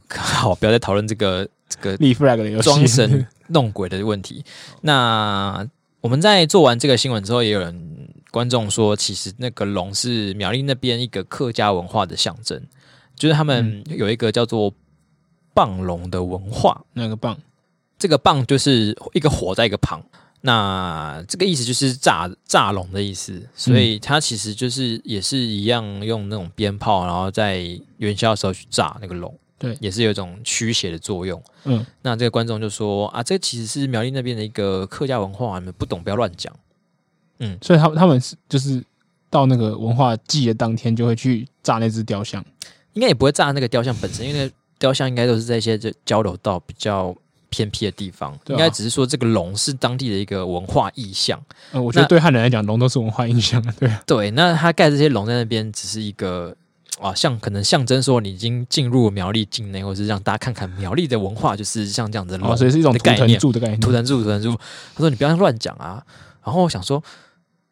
[0.08, 4.44] 好，不要再讨论这个这个立 flag 的游戏，装神弄鬼的问题。
[4.80, 5.64] 那。
[6.04, 12.62] 我们在做完这个新闻之后，也有人观众说，其实那个龙是苗栗那边一个客家文化的象征，
[13.16, 14.70] 就是他们有一个叫做
[15.54, 16.84] 棒龙的文化。
[16.92, 17.38] 那个棒？
[17.98, 20.04] 这个棒就是一个火在一个旁，
[20.42, 27.62] 那这个意思就是炸炸龙的意思，所以它其实就是也是一样用那种鞭炮，然后在
[27.96, 29.34] 元宵的时候去炸那个龙。
[29.56, 31.42] 对，也是有一种驱邪的作用。
[31.64, 36.52] 嗯，那这个观众就说啊，这其实是苗栗那边的一个客家文化，你们不懂不要乱讲。
[37.38, 38.82] 嗯，所以他他们是就是
[39.30, 42.44] 到那个文化祭的当天就会去炸那只雕像，
[42.92, 47.14] 应该也不会炸那个雕像本身，因为那个雕像应该都是在一些这交流道比较
[47.48, 51.40] 偏僻的地方，应该只是说这个龙是当地的一个文化意象。
[51.72, 53.62] 嗯，我觉得对汉人来讲，龙都是文化意象。
[53.78, 56.54] 对对，那他盖这些龙在那边只是一个。
[57.00, 63.80] 啊，像可能象征说你已经进入苗栗境内，或者是让大家看看苗栗的文化，就是像这样子的，哦，所以是一种图腾柱的概念。
[63.80, 64.50] 图腾柱，图腾柱。
[64.94, 66.04] 他说：“你不要乱讲啊。”
[66.44, 67.02] 然后我想说，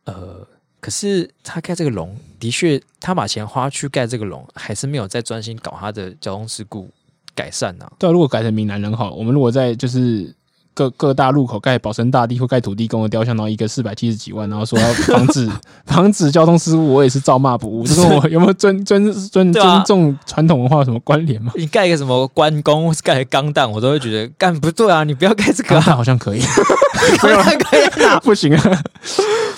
[0.04, 0.46] 呃，
[0.80, 6.90] 可是他盖这个龙，的确，他把钱花去盖这个龙，还是没有在专心搞他的交通事故
[7.34, 7.92] 改善呢、啊。
[7.98, 10.34] 对，如果改成闽南人好，我们如果在就是。
[10.74, 15.48] 各各大路口盖保生大帝或盖土地公的雕像，然后一个四百七十几万，然后说要防止
[15.86, 17.86] 防止交通事故，我也是照骂不误。
[17.86, 21.52] 这跟我有没有尊尊尊尊重传统文化有什么关联吗？
[21.56, 25.04] 你盖一个什么关公，盖个钢蛋，我都会觉得干不对啊！
[25.04, 26.40] 你不要盖这个、啊，钢弹好像可以，
[27.20, 28.82] 钢弹可以啊， 不行啊！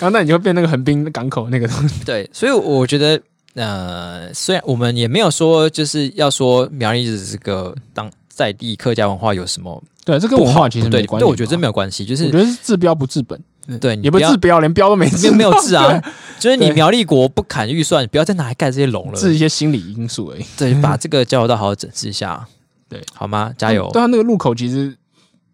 [0.00, 2.02] 钢蛋你就会变那个横滨港口那个东西。
[2.04, 3.20] 对，所以我觉得，
[3.54, 9.82] 呃，虽然我们也没有说就是要说苗栗子这个当在地客家文化有什么。
[10.04, 11.24] 对，这跟文化其实没关系。
[11.24, 13.40] 对，我觉得这没有关系，就是我觉得是治标不治本。
[13.80, 15.98] 对，也不治标，连标都没治，没有治啊。
[16.38, 20.44] 就是你苗栗国不砍预算，不要再拿来盖这些龙了，治一些心理因素而已。
[20.58, 22.46] 对，把这个交流道好好整治一下。
[22.86, 23.50] 对，好吗？
[23.56, 23.88] 加油。
[23.94, 24.94] 对啊，那个路口其实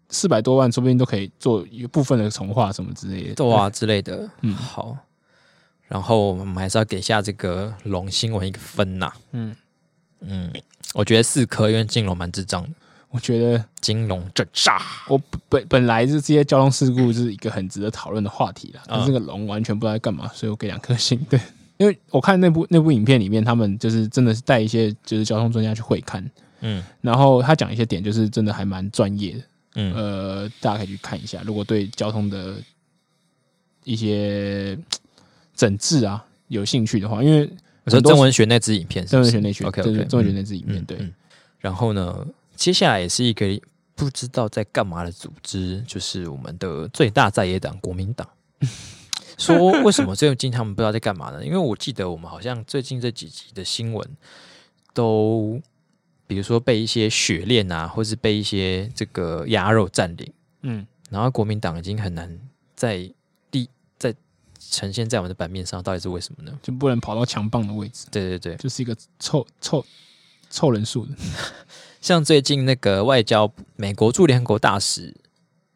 [0.09, 4.29] 四百多万，说不定都可以做一部分的重化什么之类的，对啊之类的。
[4.41, 4.97] 嗯，好。
[5.87, 9.11] 然后我们还是要给下这个龙新闻一个分呐。
[9.31, 9.55] 嗯
[10.21, 10.51] 嗯，
[10.93, 12.69] 我觉得四颗，因为金龙蛮智障的。
[13.09, 14.81] 我觉得金龙镇炸。
[15.09, 21.19] 我本本来是这些交通事故是一个很值得讨论的话题啦，但这个龙完全不知道在干嘛，所以我给两颗星。
[21.29, 21.37] 对，
[21.75, 26.25] 因为我看那部那部影片里面，他们就是真的是带一些就是交通专家去会看，
[26.61, 29.43] 嗯，然后他讲一些点就是真的还蛮专业的，
[29.75, 32.55] 嗯，呃，大家可以去看一下，如果对交通的
[33.83, 34.77] 一些
[35.53, 37.49] 整治啊有兴趣的话，因为
[37.83, 41.11] 我说郑文学那支影片是是，曾文学那支，OK OK，曾文学那支影片，对。
[41.59, 43.45] 然后呢，接下来也是一个
[43.95, 48.27] 不知道在干嘛的组织，就是我们的最大在野党国民党。
[49.37, 51.43] 说为什么最近他们不知道在干嘛呢？
[51.43, 54.07] 因为我记得我们好像最近这几集的新闻，
[54.93, 55.59] 都
[56.27, 62.39] 比如说被一些雪链啊，或是被一些这个鸭肉占领，嗯，然后国民党已经很难
[62.75, 63.11] 在。
[64.71, 66.57] 呈现在我们的版面上，到底是为什么呢？
[66.63, 68.07] 就不能跑到强棒的位置？
[68.09, 69.85] 对对对，就是一个凑凑
[70.49, 71.13] 凑人数的。
[72.01, 75.13] 像最近那个外交美国驻联合国大使，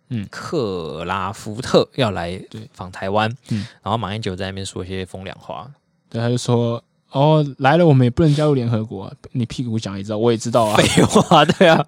[0.10, 2.42] 嗯，克拉福特要来
[2.74, 5.70] 访台湾，嗯，然后马英九在那边说一些风凉话，
[6.10, 11.86] 对，他就说：“哦，来了，我们也不能加入联合国啊，你屁股讲也知道，我也知道啊。”废话，对啊，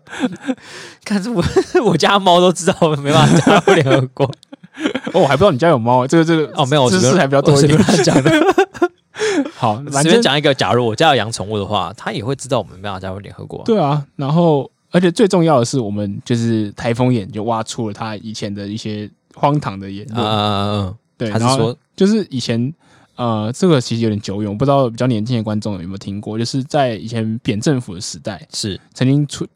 [1.03, 1.43] 看是我
[1.85, 4.31] 我家猫都知道，我没办法加入联合国。
[5.13, 7.77] 哦，我还不知道你家有猫，这个这个哦，没有，知识还比较多一点。
[8.03, 8.31] 讲的
[9.55, 13.63] 好，随便讲一个，假如我家有养宠物的话，他也会知道我们没办法加入联合国。
[13.65, 20.17] 对啊，然后而且最重要的是，我们就是台风眼就挖出了他以前的一些荒唐的言论。
[20.17, 22.71] 嗯嗯嗯，对，他是说就是以前
[23.15, 29.47] 呃，这个其实有点久远，我不知道比较年轻的观众有没有听过，就是在以前扁政府的时代，是曾经出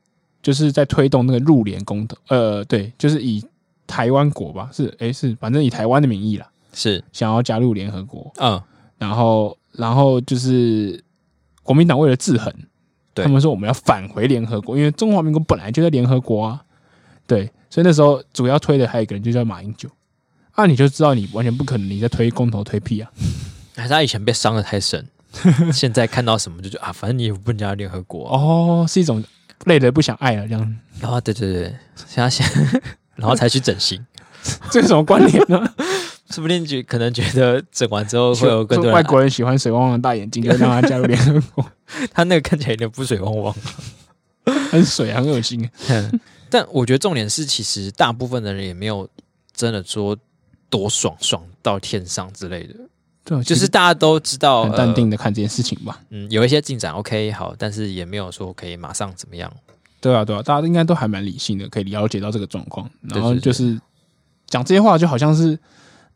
[0.41, 3.43] 就是在推动那个入联公投，呃，对，就是以。
[3.87, 7.03] 台湾国吧，是诶，是反正以台湾的名义啦，是。
[7.11, 8.61] 想要加入联合国，嗯，
[8.97, 11.03] 然后然后就是
[11.63, 12.53] 国民党为了制衡，
[13.15, 16.63] 他们说我们要返回联合国，因为中华民国本来就在联合国啊，
[17.27, 19.89] 对，所以那时候主要推的还有一个人就叫马英九，
[20.53, 23.11] 啊，你就知道你完全不可能你在推公投推屁啊，
[23.75, 25.05] 还是他以前被伤的太深，
[25.73, 29.23] 现在看到什么就觉得啊，反正你也不能加入联合国，啊，哦，是一种
[29.65, 31.75] 累得不想爱了这样，啊，对对对，
[32.07, 32.47] 想要想。
[33.21, 34.03] 然后才去整形，
[34.71, 35.73] 这是什么关联呢？
[36.31, 41.65] 说不定觉可能觉得整完之后会有更多外国人喜欢水汪汪的大眼睛，就让他加入联合国。
[42.13, 43.55] 他那个看起来有点不水汪汪，
[44.71, 45.69] 很水，很恶心。
[46.49, 49.07] 但我觉得重点是，其实大部分的人也没有
[49.53, 50.17] 真的说
[50.69, 52.75] 多爽爽到天上之类的。
[53.23, 55.99] 对，就是大家都知道，很淡定的看这件事情吧。
[56.09, 59.51] 嗯，有一些进展，OK，好，但是也没有说可以马上怎么样。
[60.01, 62.89] 对啊，对啊，大家应该都还蛮理性的，可以了解到这个状况。
[63.03, 63.79] 然后就是
[64.47, 65.57] 讲这些话，就好像是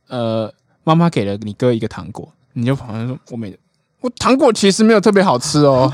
[0.07, 0.51] 呃，
[0.83, 3.57] 妈妈给了你哥一个糖果，你就好像说我没，
[4.01, 5.93] 我糖果其实没有特别好吃哦。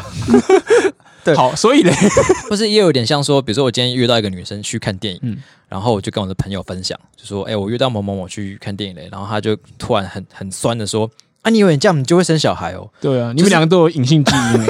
[1.24, 1.92] 对，好，所以呢，
[2.50, 5.38] 不是也有点像说，比如说我今天约到一个女生去看电影，嗯，
[5.70, 11.08] 然后我就跟我的朋友分享，就说，哎，我约到某某某去看电影嘞，然后他就突然很很酸的说，
[11.44, 12.89] 啊，你以为你这样你就会生小孩哦？
[13.00, 14.66] 对啊，你们两个都有隐性基因。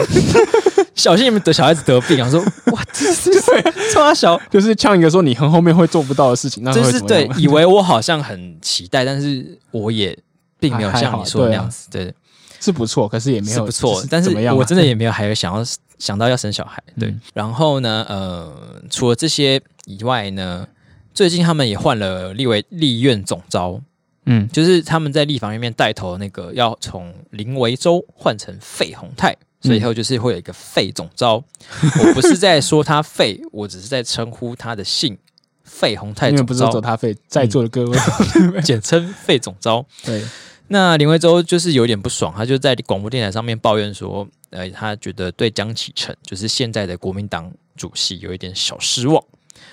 [0.94, 2.30] 小心你们的小孩子得病啊！
[2.30, 2.40] 说
[2.74, 10.18] 哇， 这是对，超小，就是呛一个说你很后面会做不到的事情，那就是对， 以为我好像很期待，但是我也
[10.60, 12.14] 并没有像你说的那样子，对，
[12.60, 15.66] 是不错，可是也没有不错，但是我真的也没有还有想要
[15.98, 17.16] 想到要生小孩，对。
[17.34, 18.54] 然后呢，呃，
[18.90, 20.68] 除了这些以外呢，
[21.14, 23.80] 最近他们也换了立为立院总招，
[24.26, 29.36] 嗯，就是他们在立法里面带头那个要从林维洲换成费鸿泰。
[29.62, 35.16] 所以以后就是会有一个费总召，我不是在说他废，我只是在称呼他的姓
[35.64, 36.42] 费洪泰总召。
[36.42, 39.86] 因为不是走他费，在座的各位简称费总招。
[40.04, 40.26] 对，
[40.70, 49.24] 那林徽州就是有点不爽，他就在广播电台上面抱怨说，呃，他觉得对江启臣，就是现在的国民党主席，有一点小失望。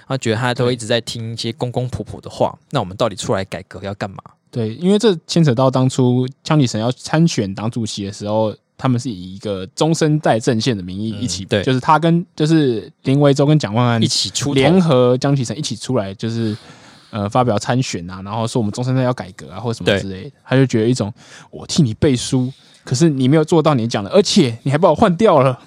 [0.06, 4.18] 他觉得他都一直在听一些公公婆婆的话，那我们到底出来改革要干嘛？
[4.50, 8.54] 对，因为这牵扯到当初江启臣要参选党主席的时候。
[8.78, 16.56] 他们是以一个中生代阵线的名义一起，对，就是他跟就是林维洲跟蒋万安一起出联合江启臣一起出来，就是
[17.10, 21.12] 呃发表参选啊，然后说我们中生代要改革啊，或者什么之类的，他就觉得一种
[21.50, 22.52] 我替你背书，
[22.84, 25.58] 可是你没有做到你讲的，而且你还把我换掉了，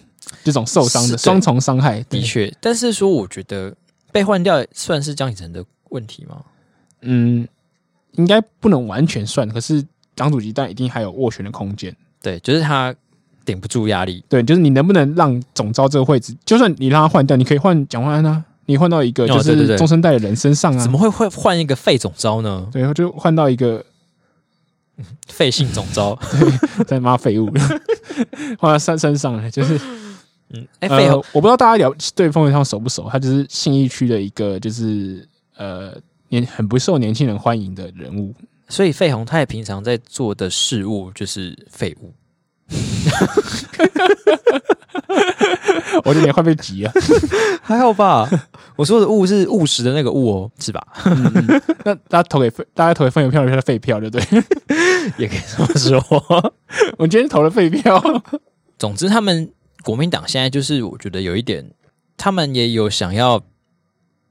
[0.43, 2.51] 这种受伤的双重伤害，的确。
[2.61, 3.75] 但是说，我觉得
[4.11, 6.41] 被换掉算是江启臣的问题吗？
[7.01, 7.45] 嗯，
[8.13, 9.85] 应该不能完全算，可是
[10.15, 11.93] 党主席但一定还有斡旋的空间。
[12.21, 12.93] 对，就是他
[13.43, 14.23] 顶不住压力。
[14.29, 20.79] 对，就是你能不能让总招这个位置，就算你让他换掉，你可以换蒋万安啊，你换到一个就是中生代的人身上啊。
[20.79, 22.67] 怎么会会换一个废总招呢？
[22.71, 23.83] 对，就换到一个
[25.27, 26.17] 废姓总招，
[26.85, 27.51] 在骂废物，
[28.59, 29.79] 换到三身上，就是
[30.49, 33.09] 嗯，哎、欸，呃，我不知道大家了对凤飞飞熟不熟？
[33.09, 35.93] 他就是信义区的一个，就是呃
[36.29, 38.33] 年很不受年轻人欢迎的人物。
[38.71, 42.13] 所以费鸿泰平常在做的事物就是废物。
[46.05, 46.91] 我有点快被急了，
[47.61, 48.29] 还好吧？
[48.77, 50.81] 我说的物是务实的那个物哦，是吧？
[51.05, 54.43] 嗯、那大家投给废，大家投给废票的废票，对不对？
[55.19, 56.53] 也可以这么说。
[56.97, 58.01] 我今天投了废票。
[58.79, 59.51] 总之，他们
[59.83, 61.69] 国民党现在就是，我觉得有一点，
[62.15, 63.43] 他们也有想要，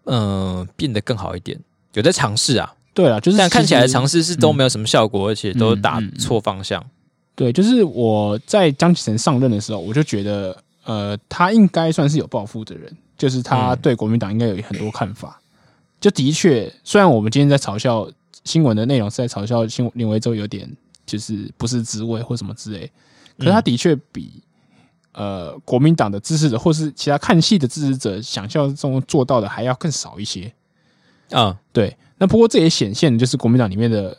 [0.04, 1.60] 嗯、呃，变得更好一点，
[1.92, 2.72] 有在尝试啊。
[2.94, 6.84] 对啊，就是但看起来尝试是都没有什么效果，嗯、而且都打错方向。
[7.34, 10.56] 对，就是我在江启臣上任的时候，我就觉得。
[10.82, 15.38] 呃，他应该算是有抱负的人，就是他对国民党应该有很多看法。
[16.00, 18.10] 就的确，虽然我们今天在嘲笑
[18.44, 20.68] 新闻的内容是在嘲笑新林维洲有点
[21.04, 22.90] 就是不是滋味或什么之类，
[23.38, 24.42] 可是他的确比
[25.12, 30.50] 呃国民党的支持者或是其他看戏的支持者想象中做到的还要更少一些。
[31.30, 31.94] 啊，对。
[32.20, 34.16] 那不过这也显现就是国民党里面的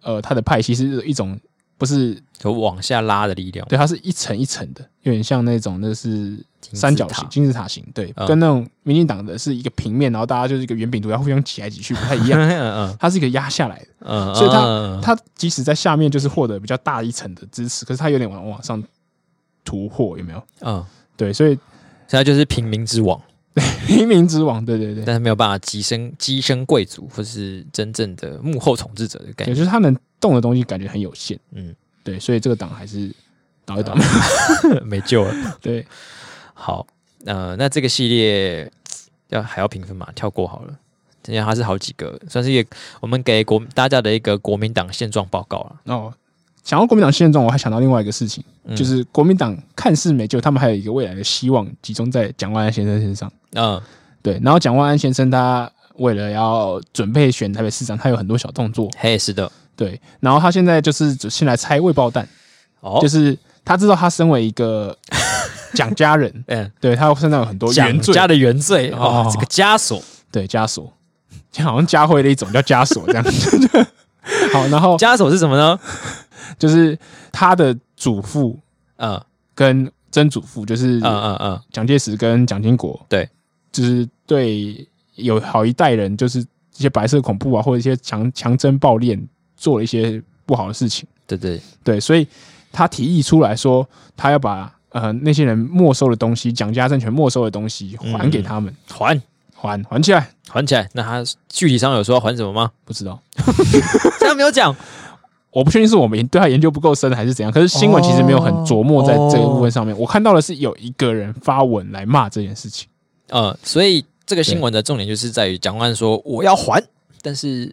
[0.00, 1.38] 呃他的派系是一种。
[1.78, 12.38] 不是有往下拉的力量，对，它是一层一层的，有点像那种那是三角形金字塔形，对，跟那种民进党的是一个平面，然后大家就是一个圆饼图，然后互相挤来挤去，不太一样。
[13.00, 18.80] 它是一个压下来的，嗯，所以它它即使在下面就是获得比较大一层的支持，可是它有点往往上
[19.64, 20.40] 突破，有没有？
[20.60, 20.86] 嗯，
[21.16, 21.54] 对，所以
[22.06, 23.20] 现在就是平民之王，
[23.86, 29.96] 平民之王，对对对，但是没有办法跻身跻身贵族或是真正的幕后统治者的感觉，就是他能。
[30.22, 31.74] 动的东西感觉很有限，嗯，
[32.04, 33.12] 对，所以这个党还是
[33.64, 33.92] 倒一倒，
[34.86, 35.34] 没救了。
[35.60, 35.84] 对，
[36.54, 36.86] 好，
[37.24, 38.70] 呃，那这个系列
[39.30, 40.08] 要还要评分嘛？
[40.14, 40.78] 跳过好了，
[41.24, 45.80] 今天它是好几个，算是一个我们给国大家的一个国民党现状报告了。
[45.86, 46.14] 哦，
[46.64, 53.30] 想到国民党现状，我还想到另外一个事情，嗯、就是国民党看似没救，他们还有一个未来的希望集中在蒋万安先生身上。
[53.54, 53.80] 嗯，
[54.22, 58.88] 对，然后蒋万安先生他为了要准备选台北市长，他有很多小动作。
[58.96, 59.50] 嘿，是的。
[59.74, 62.28] 对，然后他现在就是先来拆未爆弹，
[62.80, 64.96] 哦，就是他知道他身为一个
[65.74, 70.00] 蒋家人，嗯，对他身上有很多原罪，蒋家的原罪哦，这个枷锁，
[70.30, 70.92] 对枷锁，
[71.50, 73.86] 就 好像家徽的一种叫枷锁这样子。
[74.52, 75.76] 好，然后枷锁是什么呢？
[76.58, 76.98] 就是
[77.30, 78.58] 他的祖父，
[78.96, 79.20] 嗯，
[79.54, 83.28] 跟曾祖父，就是嗯嗯嗯，蒋介石跟蒋经国，对，
[83.70, 84.86] 就是对
[85.16, 89.20] 有好一代人，就是一些白色恐怖啊，或者一些强强征暴敛。
[89.54, 91.60] 做了一些不好的事情，对对。
[91.84, 92.26] 对，所以
[92.72, 99.22] 他提议出来说，他要把呃那些人没收的东西，蒋家政权没收的东西还给他们，嗯、还。
[99.54, 100.88] 还还起来，还起来。
[100.94, 102.72] 那他具体上有说要还什么吗？
[102.84, 103.22] 不知道，
[104.18, 104.74] 他没有讲。
[105.52, 107.52] 我不确定是我们对他研究不够深还是怎样。
[107.52, 109.94] 可是新闻其实没有很琢磨在这个部分上面。
[109.94, 112.88] 哦、我看到的是有一个人发文来骂这件事情。
[113.28, 116.82] 呃，所以这个新闻的重点就是在于蒋万说我要还，
[117.22, 117.72] 但是。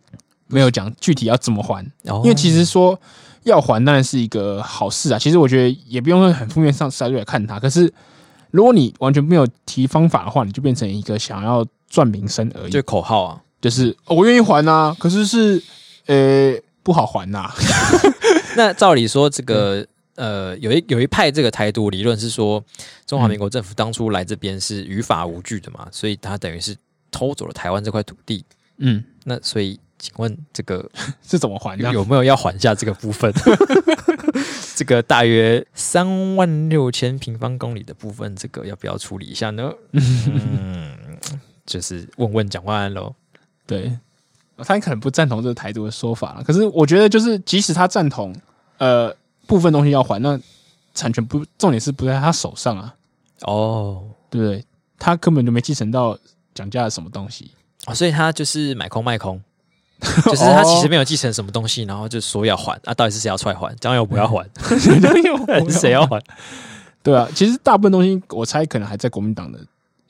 [0.52, 3.00] 没有讲具体要怎么还，因为其实说
[3.44, 5.20] 要还当然是一个好事啊。
[5.20, 7.60] 其实我觉得也不用很负面上态度来看它。
[7.60, 7.94] 可是
[8.50, 15.62] 如果你完全没有提方法的话，你就变成一个想要赚名声而已，就口号啊，就是、哦、我愿意还啊，可是是
[16.08, 17.56] 呃不好还呐、啊。
[18.58, 22.64] 那照理说，这个呃有一有一派这个台独理论是说，
[23.06, 26.76] 中华民国政府当初来这边是于法无据的嘛，所以他等于是
[27.12, 28.46] 偷走了台湾这块土地。
[28.78, 29.80] 嗯，那所以。
[30.02, 30.90] 请问这个
[31.22, 31.92] 是怎么还的？
[31.92, 33.30] 有没有要还下这个部分？
[34.74, 39.70] 这个大约三万六千平方公里的部分，这个要不要处理一下呢？
[39.92, 40.96] 嗯，
[41.66, 43.14] 就是问问蒋万安喽。
[43.68, 43.92] 对，
[44.64, 48.36] 他可能不赞同这个台独的说法了，可是我觉得，就是即使他赞同，
[48.78, 49.16] 呃，
[49.48, 50.40] 部分东西要还，那
[50.94, 52.94] 产权不重点是不在他手上啊。
[53.42, 54.66] 哦，对不对？
[54.98, 56.18] 他根本就没继承到
[56.54, 57.52] 蒋家的什么东西，
[57.88, 59.42] 哦，所以他就是买空卖空。
[60.24, 63.76] 就是他其实没有继承什么东西，然后就说要还啊，到底是谁要出来还？
[63.82, 66.24] 蒋 友不要还，蒋友是谁要还？
[67.04, 69.60] 对啊，其实大部分东西我猜可能还在国民党的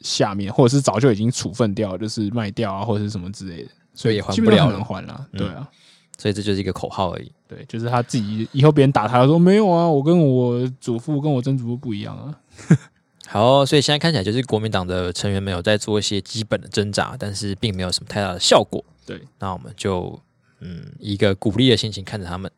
[0.02, 3.70] 下面，或者是早就已经处分掉，就是卖掉啊，或者是什么之类的，
[4.00, 5.28] 所以也还不了，能还了。
[5.34, 5.70] 对啊，
[6.18, 7.30] 所以这就是一个口号而已。
[7.50, 12.40] 对，就是他自己以后别人打他说没有啊，我跟我祖父跟我曾祖父不一样啊。
[13.28, 18.82] 好，所以现在看起来就是国民党的成员们有在做一些基本的挣扎，但是并没有什么太大的效果。
[19.06, 20.18] 对，那我们就
[20.62, 22.50] 嗯，一个鼓励的心情看着他们。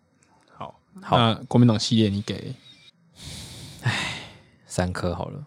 [0.54, 2.54] 好，好，那国民党系列你给，
[3.82, 4.20] 唉，
[4.68, 5.44] 三颗好了，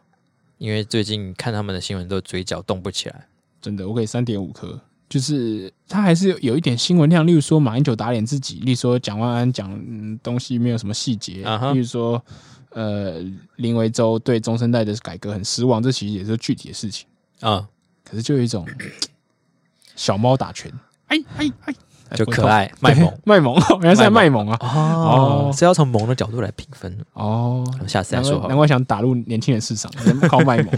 [0.59, 3.29] 因为最近看他们的新闻都嘴角动不起来，
[3.63, 9.71] 真的，我给三点五颗，就是他还是有有一点新闻量，例如说马英九打脸自己，例如说蒋万安讲
[10.23, 12.21] 东西没有什么细节，uh huh、例如说
[12.71, 13.21] 呃，
[13.57, 17.07] 林维洲对中生代的改革很失望，这其实也是具体的事情。
[17.41, 17.57] 啊。
[17.59, 17.67] 嗯、
[18.03, 18.67] 可是就有一种
[19.95, 20.73] 小猫打拳，
[21.07, 21.75] 哎哎哎，
[22.17, 23.19] 就可爱卖萌。
[23.25, 24.59] 卖萌， 原来是在卖萌啊！
[24.61, 26.99] 哦，是要从萌的角度来评分。
[27.13, 27.65] 哦。
[27.87, 29.93] 下次再说好，难怪想打入年轻人市场，
[30.29, 30.75] 靠卖萌。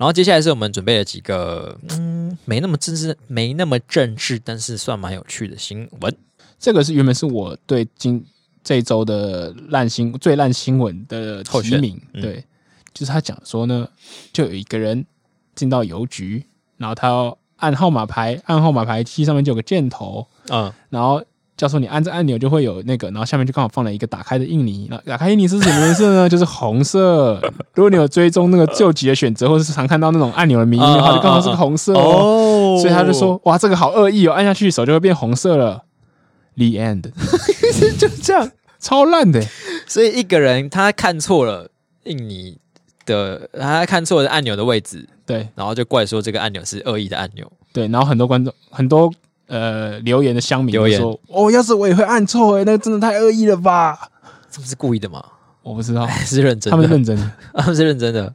[0.00, 6.16] 然后接下来是我们准备了几个，嗯，没那么政治，没那么政治，但是算蛮有趣的新闻。
[6.58, 8.24] 这个是原本是我对今
[8.64, 12.42] 这一周的烂新最烂新闻的提名，嗯、对，
[12.94, 13.86] 就是他讲说呢，
[14.32, 15.04] 就有一个人
[15.54, 16.46] 进到邮局，
[16.78, 21.22] 然后他要按号码牌，按号码牌机上面就有个箭头，嗯，然后。
[21.60, 24.86] 叫做你按这按钮就会有那个，然后下面就刚好放了一个打开的印泥。
[24.88, 26.26] 那打开印泥是什么颜色呢？
[26.26, 27.38] 就是红色。
[27.74, 32.78] 如果你有追踪那个救急的选择，或者是常看到那种按钮的名义的话，就刚好是个红色哦。
[32.80, 35.84] 所以他就说：“哇，这个好恶意哦，按下去手就会变红色了。”
[36.56, 37.10] The end，
[37.98, 39.44] 就这样，超烂的。
[39.86, 41.68] 所以一个人他看错了
[42.04, 42.56] 印泥
[43.04, 49.12] 的，他看错了按钮的位置，对，然后就怪说这个按钮是恶意的按钮，对，然后很多观众很多。
[49.50, 53.98] 呃，留言的乡民留言说：“哦，要是我也会按错哎，那个真的太恶意了吧？
[54.48, 55.20] 这不是故意的吗？
[55.62, 58.32] 我不知道， 是认真的，他们是认真的， 他们是认真的。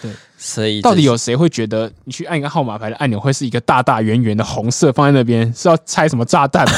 [0.00, 6.74] 对，所以到底有谁会觉得你去按一个号码牌的按钮会是一个大大圆圆的红色放在那边，是要拆什么炸弹吗？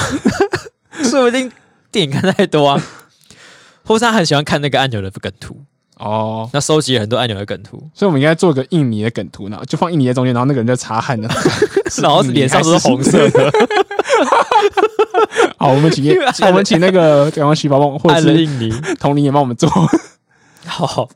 [1.05, 1.53] 说不定
[1.93, 2.83] 电影看太多啊，
[3.85, 5.59] 或是他很喜欢看那个按钮的梗图。”
[6.05, 11.27] 哦，那收集了很多按钮的梗图，所以我们应该做个印尼的梗图，然后就放印尼在中间，然后那个人在擦汗的，
[12.03, 13.51] 然后脸上都是红色的。
[15.57, 16.15] 好，我们请，
[16.47, 19.67] 我们请那个阳光细胞帮，或者是印尼同龄也帮我们做。
[20.67, 21.09] 好，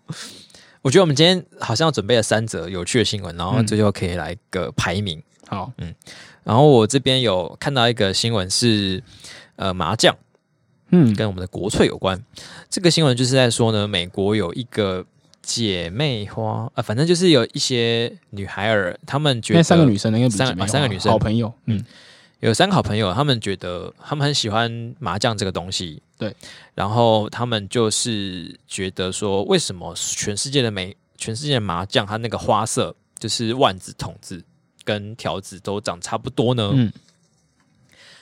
[0.80, 5.22] 我觉得我们今天好像准备了三则有趣的新闻，然后最后可以来个排名。
[5.46, 5.94] 好，嗯，
[6.44, 9.02] 然后我这边有看到一个新闻是，
[9.56, 10.16] 呃，麻将。
[10.90, 12.22] 嗯，跟我们的国粹有关。
[12.70, 15.04] 这个新闻就是在说呢，美国有一个
[15.42, 21.84] 姐妹花啊，反正就是有一些女孩儿，她们觉得三个女生，应该三三个女生好朋友，嗯，
[22.40, 26.34] 有三个好朋友，她们觉得她们很喜欢麻将这个东西，对。
[26.74, 34.42] 然后她们就是觉得说，为什么全世界的美，全世界的麻将，它那个花色就是万字、筒子
[34.84, 36.70] 跟条子都长差不多呢？
[36.74, 36.92] 嗯，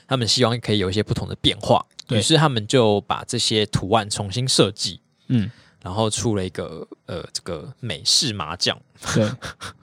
[0.09, 1.85] 他们希望可以有一些不同的变化。
[2.11, 5.51] 于是他们就把这些图案重新设计，嗯，
[5.83, 8.81] 然后出了一个呃，这个美式麻将，
[9.15, 9.29] 对，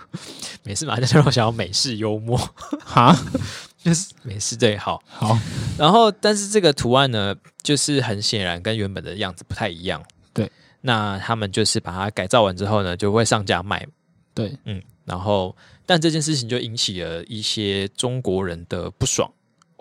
[0.63, 2.37] 美式麻将就让我想要美式幽默，
[2.85, 3.13] 哈，
[3.83, 5.37] 就是美式对，好，好，
[5.77, 10.01] 然后但是这个图案呢，就是很显然跟原本的样子不太一样，
[10.33, 10.49] 对，
[10.81, 13.85] 那他们就是把它改造完之后呢，就会上架卖，
[14.33, 15.53] 对，嗯，然后
[15.85, 19.29] 但这件事情就引起了一些中国人的不爽。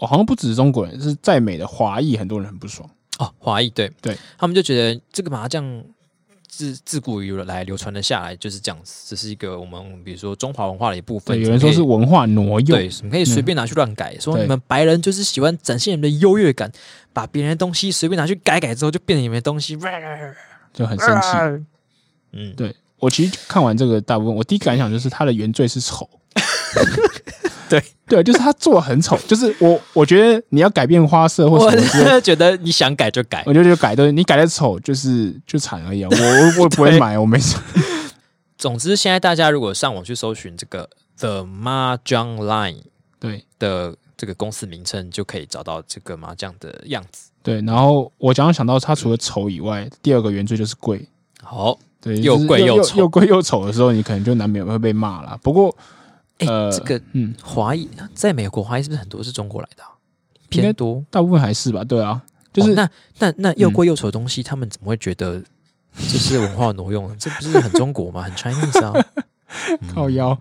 [0.02, 3.32] 哦，好像不只是中国人，是在美的华裔，很多人很不爽哦。
[3.38, 5.84] 华裔对对，他们就觉得这个麻将
[6.48, 11.40] 自自古以来流传的下来就是这样子，这是一个我们比如说中华文化的一部分。
[11.40, 16.70] 有人说是文化挪用，对，你可以随便拿去乱改，嗯、说你们白人就是喜欢展现你们的优越感，
[17.12, 19.78] 把别人的东西随便拿去改改之后，就变成你们的东西，
[20.74, 21.64] 就很生气。
[22.32, 26.10] 嗯，对，我其实看完这个大部分，我第一感想就是他的原罪是丑。
[27.72, 36.04] 对 对，就是他做很丑，就是我我觉得你要改变花色或什么，我 觉得你想改就改，我觉得就改，对，你改的丑就是就惨而已。
[36.04, 37.56] 我我我不会买，我没事。
[38.58, 40.86] 总之，现在大家如果上网去搜寻这个
[41.18, 42.82] The Mahjong Line，
[43.18, 47.30] 对的这个公司名称，就可以找到这个麻将的样子。
[47.42, 51.08] 对，然后我刚刚想到，它除了丑以外，第二个原罪就是贵。
[51.42, 55.38] 好，对，又贵又丑，又贵又丑的时候，你可能就难免会被骂了。
[55.42, 55.74] 不过。
[56.46, 59.82] 呃，这个嗯，华裔在美国华裔是不是很多是中国来的？
[60.48, 61.82] 偏多，大部分还是吧？
[61.82, 62.22] 对啊，
[62.52, 62.88] 就是那
[63.18, 65.42] 那那又贵又丑的东西，他们怎么会觉得
[65.96, 67.16] 这是文化挪用？
[67.18, 68.22] 这不是很中国吗？
[68.22, 69.06] 很 Chinese 啊，
[69.94, 70.38] 靠腰。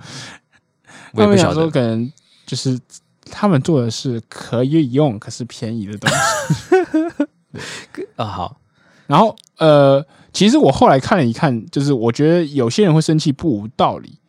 [1.13, 2.11] 我也不晓得，可能
[2.45, 2.77] 就是
[3.25, 7.15] 他们做的是可以用，可是便宜的东西。
[8.17, 8.57] 啊，好。
[9.07, 14.19] 然后呃，其实我后来看了一看，就是我觉得有些人会生气不无道理。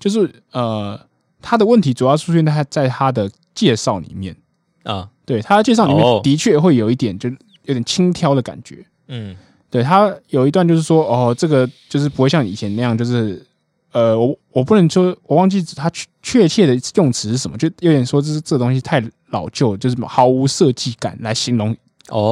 [0.00, 0.98] 就是呃，
[1.40, 4.34] 他的问题主要出现在他在他的介绍里面。
[4.82, 7.28] 啊，对，他的介绍里面的确会有一点，就
[7.64, 8.84] 有点轻佻的感觉。
[9.08, 9.36] 嗯，
[9.68, 13.46] 对，他有一段就是说，哦，这个就是不会像以前那样，就是
[13.92, 15.90] 呃，我我不能说，我忘记他
[16.22, 21.76] 确切的用词是什么，就有点说这是这东西太老旧，就是毫无设计感来形容哦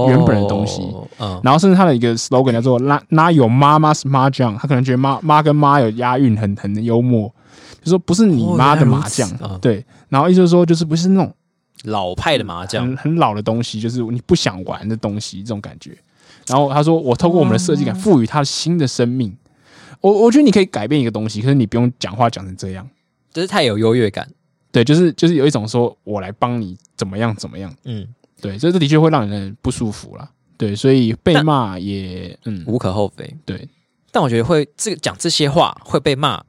[0.08, 0.82] 原本的东西。
[1.18, 7.32] 嗯，然后甚至他的一个 slogan 叫做“拉拉有妈妈是麻将”，他可能觉得妈妈跟妈有押韵，很很幽默。
[7.82, 11.32] 就说不是你妈的麻将，哦、对，然后意思是说就是不是那种
[11.84, 15.96] 老派的麻将，很很老的东西，就是你不想玩的东西，这种感觉。
[16.46, 19.34] 然后他说，我透过我们的设计感赋予它新的生命。
[20.00, 22.88] 我我觉得你可以改变一个东西，可是你不用讲话讲成这样，
[23.32, 24.28] 就是太有优越感。
[24.70, 27.72] 对，就是就是有一种说我来帮你怎么样怎么样。
[27.84, 28.06] 嗯，
[28.40, 30.28] 对，这这的确会让人不舒服啦。
[30.56, 33.36] 对，所以被骂也嗯无可厚非。
[33.44, 33.68] 对，
[34.10, 36.42] 但我觉得会这个讲这些话会被骂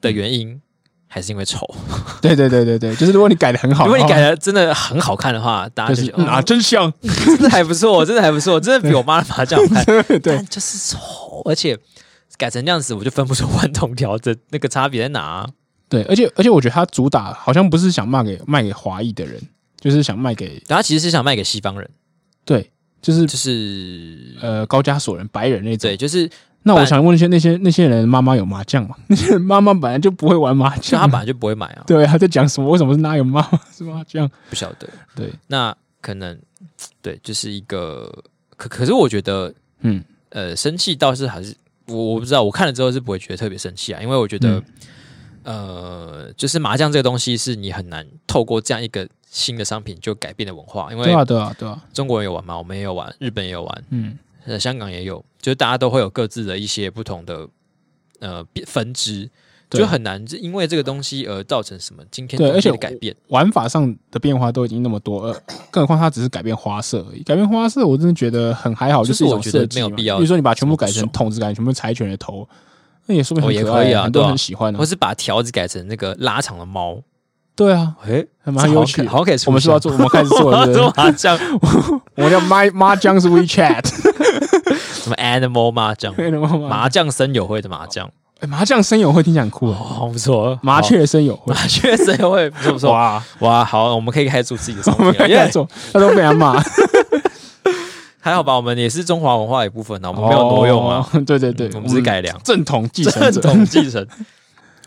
[0.00, 0.60] 的原因，
[1.06, 1.66] 还是因为丑。
[2.20, 9.84] 对对对对对，就是如果你改的很好，如果你改的真的很好看的话，大家就觉得啊，真香， 真的还不错，真的还不错，真的比我妈的麻将好看。
[10.20, 11.78] 对，就是丑，而且
[12.36, 15.46] 改成这样子，我就分不出万通条的那个差别在哪。
[15.88, 19.40] 对，而且而且我觉得他主打好像不是想卖给卖给华裔的人，
[19.82, 21.90] 就是想卖给，他其实是想卖给西方人。
[22.44, 22.70] 对，
[23.02, 25.90] 就是就是呃高加索人、白人那种。
[25.90, 26.30] 对，就是
[26.62, 28.94] 那我想问一下，那些那些人妈妈有麻将吗？
[29.08, 31.82] 那些人妈妈本来就不会玩麻将，他本来就不会买啊。
[31.88, 32.70] 对，他在讲什么？
[32.70, 34.30] 为什么是哪有妈妈是麻将？
[34.48, 34.88] 不晓得。
[35.16, 36.38] 对，那可能
[37.02, 38.08] 对，就是一个
[38.56, 41.54] 可可是我觉得，嗯呃，生气倒是还是
[41.86, 44.58] 我我不知道，我看了之后是不会觉得特别生气啊，因为我觉得。
[44.58, 44.64] 嗯
[45.44, 50.92] 呃，就是麻将这个东西，是你很难透过这样一个新的商品就改变了文化。
[50.92, 54.18] 因为对啊，对啊，对啊，中国人有玩嘛，我们也有玩，日本也有玩，嗯，
[54.60, 57.48] 香港也有，就是大家都会有各自的一些不同的
[58.20, 59.30] 呃分支，
[59.70, 67.22] 就很难因为这个东西而造成什么今天对，而且改变玩法上的变化都已经那么多，呃，更何况它只是改变花色而已。
[67.22, 70.18] 改变花色，我真的觉得很还好，就是我觉得没有必要。
[70.18, 72.46] 比如说你把全部改成筒子，改全部柴犬的头。
[73.06, 74.72] 那也说不定也可以啊，很多人很喜欢。
[74.74, 77.02] 或是把条子改成那个拉长的猫，
[77.54, 79.06] 对啊，诶，还蛮有趣。
[79.06, 79.36] 好，可以。
[79.46, 80.66] 我们是要做，我们开始做了。
[80.96, 81.38] 麻将，
[82.16, 83.84] 我叫麻麻将是 WeChat，
[85.02, 86.14] 什么 Animal 麻将，
[86.68, 88.10] 麻将生友会的麻将。
[88.40, 90.58] 哎，麻将声友会听起来很酷哦，好不错。
[90.62, 92.90] 麻雀声友会，麻雀声友会不错不错。
[92.90, 96.60] 哇哇，好，我们可以开始做自己的商品，开始做，他都被人骂。
[98.18, 101.06] 还好吧，我们也是中华文化一部分呢，我们没有挪用啊。
[101.26, 104.04] 对对对，我们只是改良，正统继承，正统继承。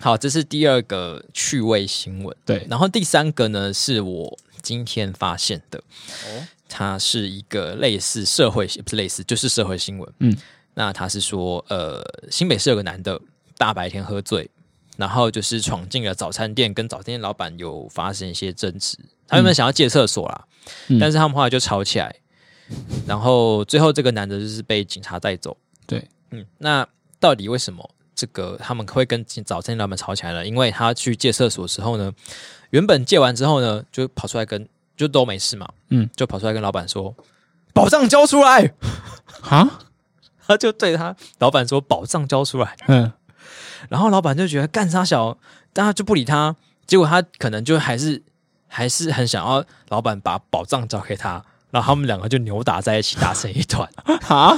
[0.05, 2.37] 好，这是第二个趣味新闻。
[2.45, 10.13] 对，然后第三个呢，是我今天发现的，哦它是一个类似社会，不是类似，就是社会新闻。
[10.19, 10.37] 嗯，
[10.75, 13.19] 那他是说，呃，新北市有个男的，
[13.57, 14.47] 大白天喝醉，
[14.95, 18.95] 然后就是闯进了早餐店，跟早餐店老板有发生一些争执。
[19.27, 20.45] 他原本想要借厕所啦，
[20.99, 22.15] 但是他们后来就吵起来。
[23.07, 25.57] 然后最后这个男的就是被警察带走。
[25.87, 26.87] 对，嗯，那
[27.19, 30.45] 到底为什么这个他们会跟早餐店老板吵起来了？
[30.45, 32.11] 因为他去借厕所的时候呢，
[32.69, 37.13] 原本借完之后呢，就跑出来跟就都没事嘛，嗯，就跑出来跟老板说
[37.73, 38.73] ：“宝藏交出来！”
[39.49, 39.81] 啊，
[40.47, 43.11] 他就对他老板说：“宝藏交出来。”嗯，
[43.89, 45.37] 然后老板就觉得干啥小，
[45.73, 46.55] 但他就不理他。
[46.87, 48.23] 结果他可能就还是
[48.67, 51.43] 还是很想要老板把宝藏交给他。
[51.71, 53.89] 然后他们两个就扭打在一起， 打成一团
[54.29, 54.55] 啊！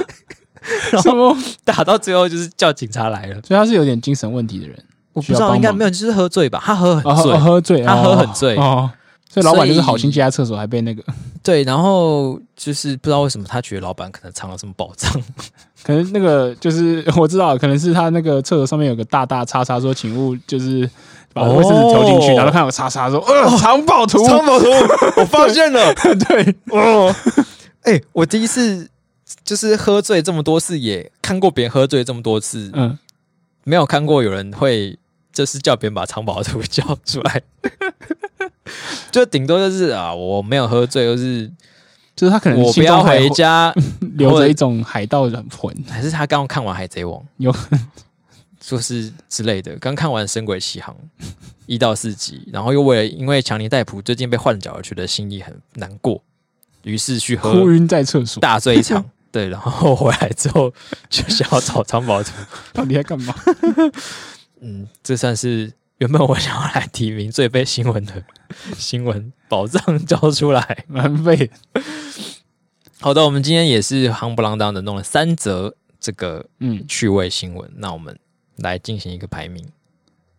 [0.92, 4.76] 然后打到最后就是叫警察来了，所以他是有点精神问题的人。
[5.12, 6.62] 我不知道，应该没有，就是喝醉吧？
[6.64, 8.90] 他喝很醉，喝醉，他喝很醉哦。
[9.30, 11.02] 所以老板就是好心借他厕所，还被那个
[11.42, 11.62] 对。
[11.64, 15.12] 然后就是不知道为什么他觉得老板可能藏了什么宝藏，
[15.82, 20.88] 可能那个就是我知道，可能是他那个厕所上面有个大大叉叉，说请勿就是。
[21.34, 24.64] 把卫生纸投进去，然后看到叉叉，说：“呃，藏宝图，藏宝图，
[25.18, 25.92] 我发现了。”
[26.26, 27.14] 对，哦，
[27.82, 28.88] 哎，我第一次
[29.44, 32.98] 就是喝醉这么多次，也看过别人喝醉这么多次，嗯，
[33.64, 34.98] 没有看过有人会
[35.32, 37.42] 就是叫别人把藏宝图叫出来，
[39.12, 41.50] 就顶多就是啊，我没有喝醉，就是
[42.16, 43.74] 就是他可能我不要回家，
[44.16, 47.54] 留着一种海盗的魂，还是他刚刚看完《海贼王》有。
[48.60, 50.94] 就是之类的，刚看完《神鬼奇航》
[51.64, 56.20] 一到四集，然后又为了因为强尼戴普最近被换角而觉得心里很难过，
[56.82, 59.02] 于是去喝，哭晕在厕所，大醉一场。
[59.30, 60.72] 对，然后回来之后
[61.08, 62.32] 就想要找藏宝图，
[62.72, 63.34] 到底在干嘛？
[64.60, 68.22] 嗯，这算是原本我想要来提名最废新闻的
[68.76, 71.50] 新闻，宝藏交出来，蛮废。
[73.00, 78.18] 好的，我们今天也是夯不啷当的弄了三则这个嗯趣味新闻，那我们。
[78.60, 79.64] 来进行一个排名，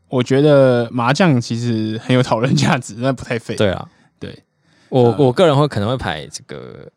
[0.09, 3.55] 我觉得麻将其实很有讨论价值，但不太废。
[3.55, 3.89] 对啊，
[4.19, 4.43] 对
[4.89, 6.91] 我我个人会可能会排这个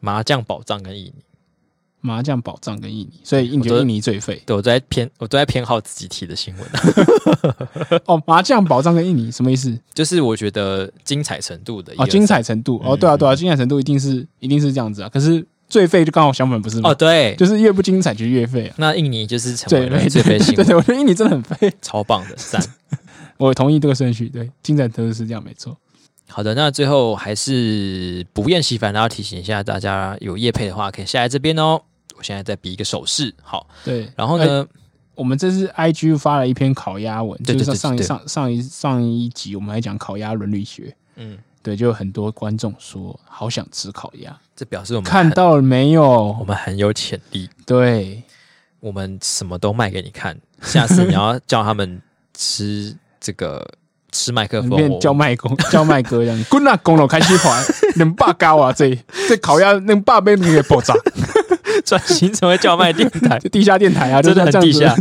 [0.00, 1.14] 麻将宝藏跟印尼，
[2.00, 4.42] 麻将宝藏跟印尼，所以印尼印尼最废。
[4.46, 6.66] 对，我都在偏，我都在偏好自己提的新闻。
[8.06, 9.78] 哦，麻将宝藏跟印尼什么意思？
[9.94, 15.46] 就是我觉得精彩程度的哦，精彩程度哦，对啊，对啊，精彩程度一定是一定是这样子啊，可是。
[15.70, 16.88] 最废就刚好相反，不是吗？
[16.88, 18.74] 哦，对，就是越不精彩就越废啊。
[18.78, 20.56] 那印尼就是成为了最废新闻。
[20.56, 22.58] 对，对，我觉得印尼真的很废，超棒的赞。
[23.36, 25.76] 我同意这个顺序，对，精彩程度是这样，没错。
[26.30, 31.80] 好的，那最后还是不厌其烦然后提醒一下大家，有叶配的话可以下来这边哦。
[32.16, 34.08] 我现在在比一个手势，好，对。
[34.14, 34.68] 然后呢，欸、
[35.14, 46.36] 我们这是 IG 发了一篇烤鸭文，就是上上上一上一集我们还讲烤鸭伦理学，嗯，对，就有很多观众说好想吃烤鸭，这表示我们看到了没有？
[46.38, 48.22] 我们很有潜力，对，
[48.80, 50.36] 我们什么都卖给你看。
[50.60, 52.02] 下次你要叫他们
[52.34, 53.66] 吃这个。
[54.10, 56.44] 吃麦克风，叫麦公， 叫麦哥这样。
[56.48, 57.62] 滚 啊，公路开始滑，
[57.96, 58.72] 两百高啊！
[58.72, 58.96] 这
[59.28, 60.94] 这烤鸭能霸被你给爆炸，
[61.84, 64.96] 转型成为叫卖电台， 地下电台啊，真的很地下。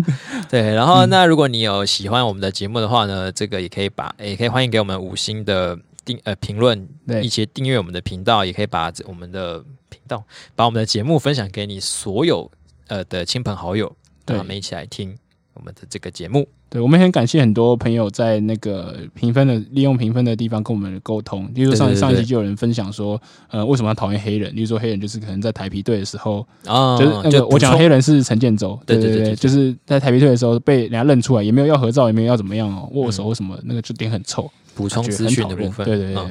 [0.49, 6.88] 对，然后那如果你有喜欢我们的节目的话呢，这个也可以把，也可以欢迎给我们五星的订呃评论，
[7.21, 9.59] 一些订阅我们的频道，也可以把我们的
[9.89, 10.23] 频道，
[10.55, 12.49] 把我们的节目分享给你所有
[12.88, 15.17] 呃的亲朋好友，让他们一起来听
[15.57, 16.47] 我们的这个节目。
[16.69, 21.49] 对，我们很感谢很多朋友在那个评分的利用评分的地方跟我们沟通。
[21.55, 23.19] 例如上上一集就有人分享说，
[23.49, 24.53] 呃，为什么要讨厌黑人？
[24.55, 34.49] 例如说黑人就是可能在台皮队的时候，啊，就是那个我讲的黑人是陈建州，对对对，就是在台皮队的时候被人家认出来，也没有要合照，也没有要怎么样哦，握手什么，那个就脸很臭。
[34.75, 36.23] 补充资讯的部分，对对对。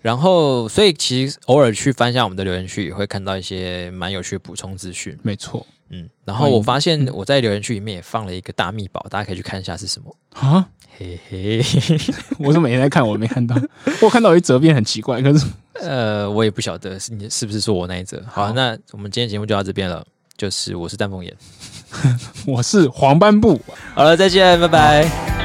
[0.00, 5.18] 然后，所以其实偶尔去翻一下我们的留言区，也会看到一些蛮有趣的补充资讯。
[5.22, 5.66] 没错。
[5.88, 10.68] 嗯，然后我发现我在留言区里面也放了一个大秘宝，大家可以去看一下是什么啊？
[10.98, 11.58] 嘿嘿，
[12.40, 13.54] 我是每天在看，我没看到，
[14.02, 18.20] 我看到有一则变很奇怪，可是呃，我也不晓得是你是不是说我那一则。
[18.26, 20.04] 好，那我们今天节目就到这边了，
[20.36, 21.32] 就是我是丹凤眼，
[22.48, 23.60] 我是黄斑布，
[23.94, 25.35] 好了，再见，拜拜。